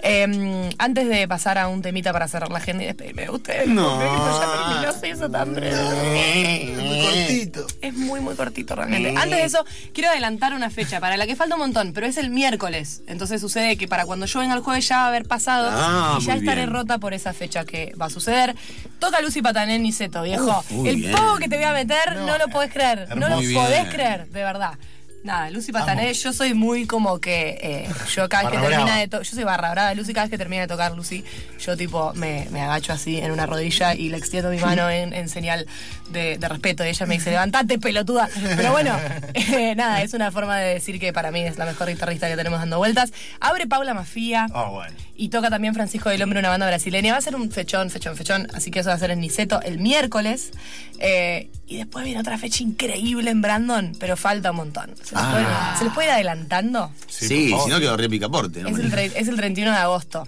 Eh, 0.02 0.70
antes 0.78 1.08
de 1.08 1.26
pasar 1.28 1.58
a 1.58 1.68
un 1.68 1.82
temita 1.82 2.12
para 2.12 2.28
cerrar 2.28 2.50
la 2.50 2.58
agenda 2.58 2.84
y 2.84 2.86
despedirme 2.86 3.22
de 3.22 3.30
ustedes, 3.30 3.68
No. 3.68 3.98
porque 3.98 4.06
ya 4.06 4.52
terminó, 4.66 4.92
se 5.00 5.08
hizo 5.08 5.30
tan 5.30 5.54
breve. 5.54 6.74
Muy 6.76 7.02
cortito. 7.04 7.66
Es 7.80 7.94
muy, 7.94 8.20
muy 8.20 8.34
cortito 8.34 8.74
realmente. 8.74 9.10
Antes 9.16 9.30
de 9.38 9.44
eso, 9.44 9.64
quiero 9.92 10.10
adelantar 10.10 10.54
una 10.54 10.70
fecha 10.70 11.00
para 11.00 11.16
la 11.16 11.26
que 11.26 11.36
falta 11.36 11.54
un 11.54 11.60
montón, 11.60 11.92
pero 11.92 12.06
es 12.06 12.16
el 12.16 12.30
miércoles. 12.30 13.02
Entonces 13.06 13.40
sucede 13.40 13.76
que 13.76 13.88
para 13.88 14.04
cuando 14.06 14.26
yo 14.26 14.40
venga 14.40 14.54
el 14.54 14.60
jueves 14.60 14.88
ya 14.88 14.98
va 14.98 15.04
a 15.04 15.08
haber 15.08 15.24
pasado 15.26 15.68
Ah, 15.72 16.18
y 16.20 16.24
ya 16.24 16.34
estaré 16.34 16.62
bien. 16.62 16.72
rota 16.72 16.98
por 16.98 17.14
esa 17.14 17.32
fecha 17.32 17.64
que 17.64 17.92
va 18.00 18.06
a 18.06 18.10
suceder. 18.10 18.54
Toca 18.98 19.20
Lucy 19.20 19.42
Patané 19.42 19.76
en 19.76 19.82
Niceto, 19.82 20.22
viejo. 20.22 20.64
El 20.84 20.96
bien. 20.96 21.14
que 21.38 21.48
te 21.48 21.56
voy 21.56 21.64
a 21.64 21.72
meter 21.72 22.16
no, 22.16 22.36
lo 22.38 22.48
podés 22.48 22.72
creer. 22.72 23.08
No 23.16 23.28
lo 23.28 23.38
hermoso. 23.40 23.54
podés 23.54 23.82
bien. 23.82 23.92
creer, 23.92 24.28
de 24.28 24.39
verdad. 24.44 24.78
Nada, 25.22 25.50
Lucy 25.50 25.70
Patané, 25.70 26.14
yo 26.14 26.32
soy 26.32 26.54
muy 26.54 26.86
como 26.86 27.20
que 27.20 27.58
eh, 27.60 27.88
yo 28.14 28.26
cada 28.30 28.44
vez 28.44 28.52
que 28.52 28.58
termina 28.58 28.84
brava. 28.84 29.00
de 29.00 29.08
tocar, 29.08 29.26
yo 29.26 29.34
soy 29.34 29.44
barra 29.44 29.70
brava 29.70 29.88
de 29.90 29.94
Lucy, 29.96 30.14
cada 30.14 30.24
vez 30.24 30.30
que 30.30 30.38
termina 30.38 30.62
de 30.62 30.68
tocar 30.68 30.92
Lucy, 30.92 31.24
yo 31.58 31.76
tipo 31.76 32.14
me, 32.14 32.46
me 32.50 32.62
agacho 32.62 32.94
así 32.94 33.18
en 33.18 33.30
una 33.30 33.44
rodilla 33.44 33.94
y 33.94 34.08
le 34.08 34.16
extiendo 34.16 34.48
mi 34.48 34.56
mano 34.56 34.88
en, 34.88 35.12
en 35.12 35.28
señal 35.28 35.66
de, 36.08 36.38
de 36.38 36.48
respeto. 36.48 36.86
Y 36.86 36.88
ella 36.88 37.04
me 37.04 37.16
dice, 37.16 37.30
levantate, 37.30 37.78
pelotuda. 37.78 38.30
Pero 38.56 38.72
bueno, 38.72 38.96
eh, 39.34 39.74
nada, 39.74 40.00
es 40.00 40.14
una 40.14 40.30
forma 40.30 40.56
de 40.56 40.72
decir 40.74 40.98
que 40.98 41.12
para 41.12 41.30
mí 41.30 41.40
es 41.40 41.58
la 41.58 41.66
mejor 41.66 41.88
guitarrista 41.88 42.26
que 42.26 42.36
tenemos 42.36 42.58
dando 42.58 42.78
vueltas. 42.78 43.12
Abre 43.40 43.66
Paula 43.66 43.92
Mafía. 43.92 44.46
Oh, 44.54 44.70
bueno. 44.70 44.96
Y 45.16 45.28
toca 45.28 45.50
también 45.50 45.74
Francisco 45.74 46.08
del 46.08 46.22
Hombre, 46.22 46.38
una 46.38 46.48
banda 46.48 46.66
brasileña. 46.66 47.12
Va 47.12 47.18
a 47.18 47.20
ser 47.22 47.36
un 47.36 47.50
fechón, 47.50 47.90
fechón, 47.90 48.16
fechón. 48.16 48.48
Así 48.54 48.70
que 48.70 48.80
eso 48.80 48.88
va 48.88 48.94
a 48.94 48.98
ser 48.98 49.10
en 49.10 49.20
Niceto 49.20 49.60
el 49.60 49.78
miércoles. 49.78 50.50
Eh, 50.98 51.50
y 51.70 51.76
después 51.78 52.04
viene 52.04 52.20
otra 52.20 52.36
fecha 52.36 52.62
increíble 52.62 53.30
en 53.30 53.40
Brandon, 53.40 53.92
pero 53.98 54.16
falta 54.16 54.50
un 54.50 54.56
montón. 54.58 54.94
¿Se 55.02 55.14
les, 55.14 55.24
Ah. 55.24 55.30
puede, 55.32 55.78
¿se 55.78 55.84
les 55.84 55.92
puede 55.94 56.08
ir 56.08 56.12
adelantando? 56.14 56.92
Sí, 57.08 57.54
si 57.64 57.70
no 57.70 57.78
quedó 57.78 57.96
re 57.96 58.08
picaporte, 58.10 58.62
¿no? 58.62 58.68
Es 58.70 58.78
el, 58.78 58.92
es 58.98 59.28
el 59.28 59.36
31 59.36 59.70
de 59.72 59.78
agosto. 59.78 60.26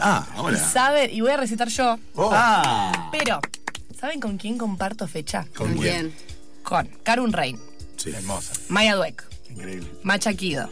Ah, 0.00 0.26
Y 0.34 0.38
ahora. 0.38 0.58
saben, 0.58 1.10
y 1.14 1.20
voy 1.20 1.30
a 1.30 1.36
recitar 1.36 1.68
yo, 1.68 1.98
Oh, 2.14 2.30
Ah. 2.34 3.08
pero 3.12 3.40
¿saben 3.98 4.20
con 4.20 4.36
quién 4.38 4.58
comparto 4.58 5.06
fecha? 5.08 5.46
¿Con 5.56 5.74
quién? 5.78 6.12
Con 6.62 6.86
Karun 7.02 7.32
Rein, 7.32 7.58
Sí. 7.96 8.10
Hermosa. 8.10 8.52
Maya 8.68 8.96
Dweck, 8.96 9.24
Increíble. 9.50 9.86
Macha 10.02 10.32
Kido. 10.34 10.68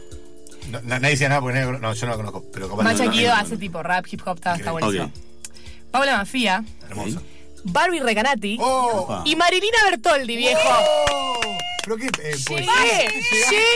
No, 0.71 0.81
na- 0.81 0.99
nadie 0.99 1.11
dice 1.11 1.29
nada 1.29 1.39
porque 1.41 1.59
nadie- 1.59 1.79
no, 1.79 1.93
yo 1.93 2.05
no 2.05 2.11
la 2.11 2.17
conozco. 2.17 2.45
Pero 2.53 2.75
Macha 2.77 3.05
no, 3.05 3.11
Kido 3.11 3.29
no, 3.29 3.35
no. 3.35 3.41
hace 3.41 3.57
tipo 3.57 3.81
rap, 3.83 4.05
hip 4.11 4.21
hop, 4.25 4.35
está, 4.37 4.55
está 4.55 4.71
buenísimo. 4.71 5.11
Paula 5.91 6.17
Mafia, 6.17 6.63
Hermosa. 6.89 7.21
Barbie 7.63 7.99
Recanati 8.01 8.57
¡Oh! 8.59 9.21
Y 9.25 9.35
Marilina 9.35 9.77
Bertoldi, 9.89 10.35
viejo. 10.35 10.59
¡Oh! 10.69 11.39
¿Pero 11.83 11.97
qué? 11.97 12.05
Eh, 12.07 12.35
Llegué, 12.35 12.45
poesía. 12.47 13.09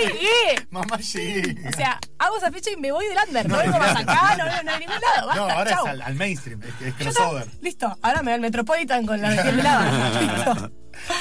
llegué. 0.05 0.67
Mamá, 0.69 0.97
llegué. 0.99 1.67
O 1.67 1.71
sea, 1.75 1.99
hago 2.19 2.37
esa 2.37 2.51
fecha 2.51 2.69
y 2.71 2.75
me 2.77 2.91
voy 2.91 3.07
del 3.07 3.17
under. 3.27 3.49
No 3.49 3.57
vengo 3.57 3.79
más 3.79 3.95
acá, 3.95 4.35
no 4.37 4.45
vengo 4.45 4.63
no, 4.63 4.71
a 4.73 4.79
ningún 4.79 4.95
lado. 5.01 5.27
Basta, 5.27 5.35
No, 5.41 5.49
ahora 5.49 5.71
chau. 5.71 5.85
es 5.85 5.91
al, 5.91 6.01
al 6.03 6.15
mainstream, 6.15 6.61
es, 6.61 6.87
es 6.87 6.93
crossover. 6.93 7.47
Listo, 7.61 7.97
ahora 8.03 8.19
me 8.19 8.25
voy 8.25 8.33
al 8.33 8.41
Metropolitan 8.41 9.05
con 9.07 9.19
la 9.21 9.29
de. 9.31 9.51
Listo. 9.53 10.71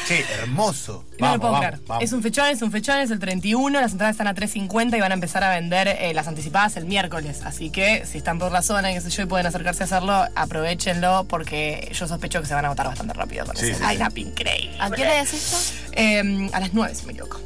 Che, 0.07 0.25
hermoso. 0.41 1.05
No 1.13 1.17
Vamos, 1.19 1.35
lo 1.37 1.41
puedo 1.41 1.53
vamos, 1.53 1.67
creer. 1.69 1.81
vamos. 1.87 2.05
Es 2.05 2.13
un 2.13 2.23
fechón, 2.23 2.47
es 2.47 2.63
un 2.63 2.71
fechón, 2.73 2.99
es 3.01 3.11
el 3.11 3.19
31, 3.19 3.81
las 3.81 3.93
entradas 3.93 4.15
están 4.15 4.27
a 4.29 4.35
3.50 4.35 4.97
y 4.97 5.01
van 5.01 5.11
a 5.13 5.15
empezar 5.15 5.45
a 5.45 5.51
vender 5.51 5.89
eh, 5.89 6.13
las 6.15 6.27
anticipadas 6.29 6.77
el 6.77 6.85
miércoles. 6.87 7.43
Así 7.45 7.71
que 7.71 8.05
si 8.07 8.19
están 8.19 8.39
por 8.39 8.53
la 8.53 8.63
zona, 8.63 8.93
qué 8.93 9.01
sé 9.01 9.11
yo, 9.11 9.23
y 9.23 9.27
pueden 9.27 9.47
acercarse 9.47 9.83
a 9.83 9.87
hacerlo, 9.87 10.25
aprovechenlo 10.35 11.25
porque 11.29 11.91
yo 11.93 12.07
sospecho 12.09 12.41
que 12.41 12.47
se 12.47 12.55
van 12.55 12.65
a 12.65 12.69
agotar 12.69 12.87
bastante 12.89 13.15
rápido 13.15 13.45
con 13.47 13.57
Sí, 13.57 13.67
ese 13.71 13.75
sí, 13.79 13.85
sí. 13.85 13.91
line-up 13.97 14.17
increíble. 14.19 14.77
¿A 14.81 14.91
qué 14.91 15.03
hora 15.03 15.21
es 15.21 15.35
esto? 15.35 15.57
Eh, 15.93 16.51
a 16.53 16.61
las 16.61 16.73
9, 16.73 16.95
si 16.95 17.07
me 17.07 17.13
equivoco. 17.13 17.41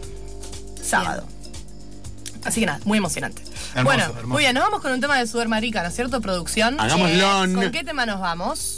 Sábado. 0.82 1.26
Así 2.44 2.60
que 2.60 2.66
nada, 2.66 2.80
muy 2.84 2.98
emocionante. 2.98 3.42
Hermoso, 3.74 3.84
bueno, 3.84 4.04
hermoso. 4.04 4.26
muy 4.28 4.42
bien, 4.42 4.54
nos 4.54 4.64
vamos 4.64 4.80
con 4.80 4.92
un 4.92 5.00
tema 5.00 5.18
de 5.18 5.26
Sudor 5.26 5.48
Marica, 5.48 5.82
¿no 5.82 5.88
es 5.88 5.94
cierto? 5.94 6.20
Producción. 6.20 6.80
Hagámoslo. 6.80 7.44
Eh, 7.44 7.52
¿Con 7.52 7.70
qué 7.72 7.84
tema 7.84 8.06
nos 8.06 8.20
vamos? 8.20 8.77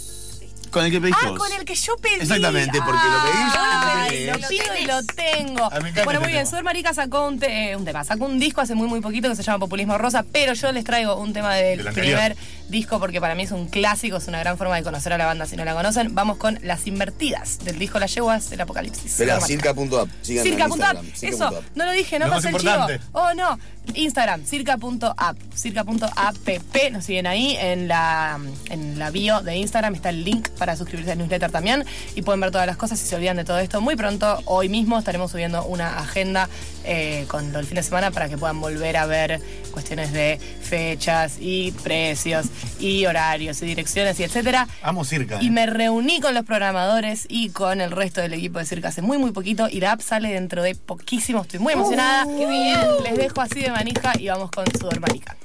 Con 0.70 0.84
el 0.84 0.90
que 0.92 1.00
pedís 1.00 1.16
Ah, 1.20 1.30
vos. 1.30 1.38
con 1.38 1.52
el 1.52 1.64
que 1.64 1.74
yo 1.74 1.96
pedí. 1.96 2.14
Exactamente, 2.20 2.78
porque 2.78 2.92
lo 3.04 3.22
pedís, 3.24 3.54
Ay, 3.58 4.26
lo 4.26 4.38
lo 4.38 4.48
pido 4.48 4.64
y 4.80 4.84
lo 4.86 5.02
tengo. 5.04 5.64
A 5.64 5.76
mí 5.76 5.82
me 5.82 5.88
encanta 5.90 6.04
Bueno, 6.04 6.20
ese 6.20 6.26
muy 6.26 6.32
bien. 6.32 6.48
tema. 6.48 6.62
Marica 6.62 6.94
sacó 6.94 7.26
un, 7.26 7.38
te- 7.40 7.70
eh, 7.70 7.76
un 7.76 7.84
tema, 7.84 8.04
sacó 8.04 8.24
un 8.26 8.38
disco 8.38 8.60
hace 8.60 8.74
muy, 8.74 8.86
muy 8.88 9.00
poquito 9.00 9.28
que 9.28 9.34
se 9.36 9.42
llama 9.42 9.58
Populismo 9.58 9.98
Rosa, 9.98 10.24
pero 10.32 10.52
yo 10.54 10.70
les 10.72 10.84
traigo 10.84 11.16
un 11.16 11.32
tema 11.32 11.54
del 11.56 11.78
Del 11.78 11.88
anterior. 11.88 12.18
primer 12.20 12.36
disco 12.70 12.98
porque 12.98 13.20
para 13.20 13.34
mí 13.34 13.42
es 13.42 13.52
un 13.52 13.66
clásico, 13.66 14.16
es 14.16 14.28
una 14.28 14.38
gran 14.38 14.56
forma 14.56 14.76
de 14.76 14.82
conocer 14.82 15.12
a 15.12 15.18
la 15.18 15.26
banda 15.26 15.46
si 15.46 15.56
no 15.56 15.64
la 15.64 15.74
conocen. 15.74 16.14
Vamos 16.14 16.36
con 16.36 16.58
Las 16.62 16.86
Invertidas, 16.86 17.58
del 17.64 17.78
disco 17.78 17.98
Las 17.98 18.14
Yeguas 18.14 18.50
del 18.50 18.60
Apocalipsis. 18.60 19.12
Espera, 19.12 19.40
circa.app. 19.40 20.08
Circa.app, 20.22 21.04
eso, 21.20 21.62
no 21.74 21.84
lo 21.84 21.92
dije, 21.92 22.18
no 22.18 22.26
Lo 22.26 22.34
más 22.34 22.44
pasé 22.44 22.56
el 22.56 22.62
chivo. 22.62 22.86
Oh, 23.12 23.34
no. 23.34 23.58
Instagram, 23.94 24.44
circa.app, 24.44 25.36
circa.app, 25.54 26.36
nos 26.92 27.04
siguen 27.04 27.26
ahí 27.26 27.56
en 27.58 27.88
la, 27.88 28.38
en 28.68 28.98
la 28.98 29.10
bio 29.10 29.40
de 29.40 29.56
Instagram, 29.56 29.94
está 29.94 30.10
el 30.10 30.24
link 30.24 30.48
para 30.50 30.76
suscribirse 30.76 31.12
al 31.12 31.18
newsletter 31.18 31.50
también 31.50 31.84
y 32.14 32.22
pueden 32.22 32.40
ver 32.40 32.50
todas 32.50 32.66
las 32.66 32.76
cosas 32.76 32.98
si 32.98 33.06
se 33.06 33.16
olvidan 33.16 33.36
de 33.36 33.44
todo 33.44 33.58
esto. 33.58 33.80
Muy 33.80 33.96
pronto, 33.96 34.40
hoy 34.44 34.68
mismo, 34.68 34.98
estaremos 34.98 35.32
subiendo 35.32 35.64
una 35.64 35.98
agenda 35.98 36.48
eh, 36.84 37.24
con 37.28 37.54
el 37.54 37.66
fin 37.66 37.76
de 37.76 37.82
semana 37.82 38.10
para 38.10 38.28
que 38.28 38.38
puedan 38.38 38.60
volver 38.60 38.96
a 38.96 39.06
ver 39.06 39.40
cuestiones 39.72 40.12
de 40.12 40.38
fechas 40.62 41.38
y 41.40 41.72
precios 41.72 42.46
y 42.78 43.06
horarios 43.06 43.60
y 43.62 43.66
direcciones 43.66 44.18
y 44.20 44.24
etcétera. 44.24 44.68
Amo 44.82 45.04
Circa. 45.04 45.38
Y 45.42 45.48
eh. 45.48 45.50
me 45.50 45.66
reuní 45.66 46.20
con 46.20 46.34
los 46.34 46.44
programadores 46.44 47.26
y 47.28 47.50
con 47.50 47.80
el 47.80 47.90
resto 47.90 48.20
del 48.20 48.34
equipo 48.34 48.58
de 48.58 48.64
Circa 48.64 48.88
hace 48.88 49.02
muy, 49.02 49.18
muy 49.18 49.32
poquito. 49.32 49.68
Y 49.68 49.80
la 49.80 49.92
app 49.92 50.00
sale 50.00 50.30
dentro 50.32 50.62
de 50.62 50.74
poquísimo. 50.74 51.42
Estoy 51.42 51.60
muy 51.60 51.72
emocionada. 51.72 52.24
¡Qué 52.24 52.46
bien! 52.46 52.80
Les 53.04 53.16
dejo 53.16 53.40
así 53.40 53.60
de 53.60 53.70
manija 53.70 54.12
y 54.18 54.28
vamos 54.28 54.50
con 54.50 54.64
Sudor 54.78 55.00
Marica. 55.00 55.36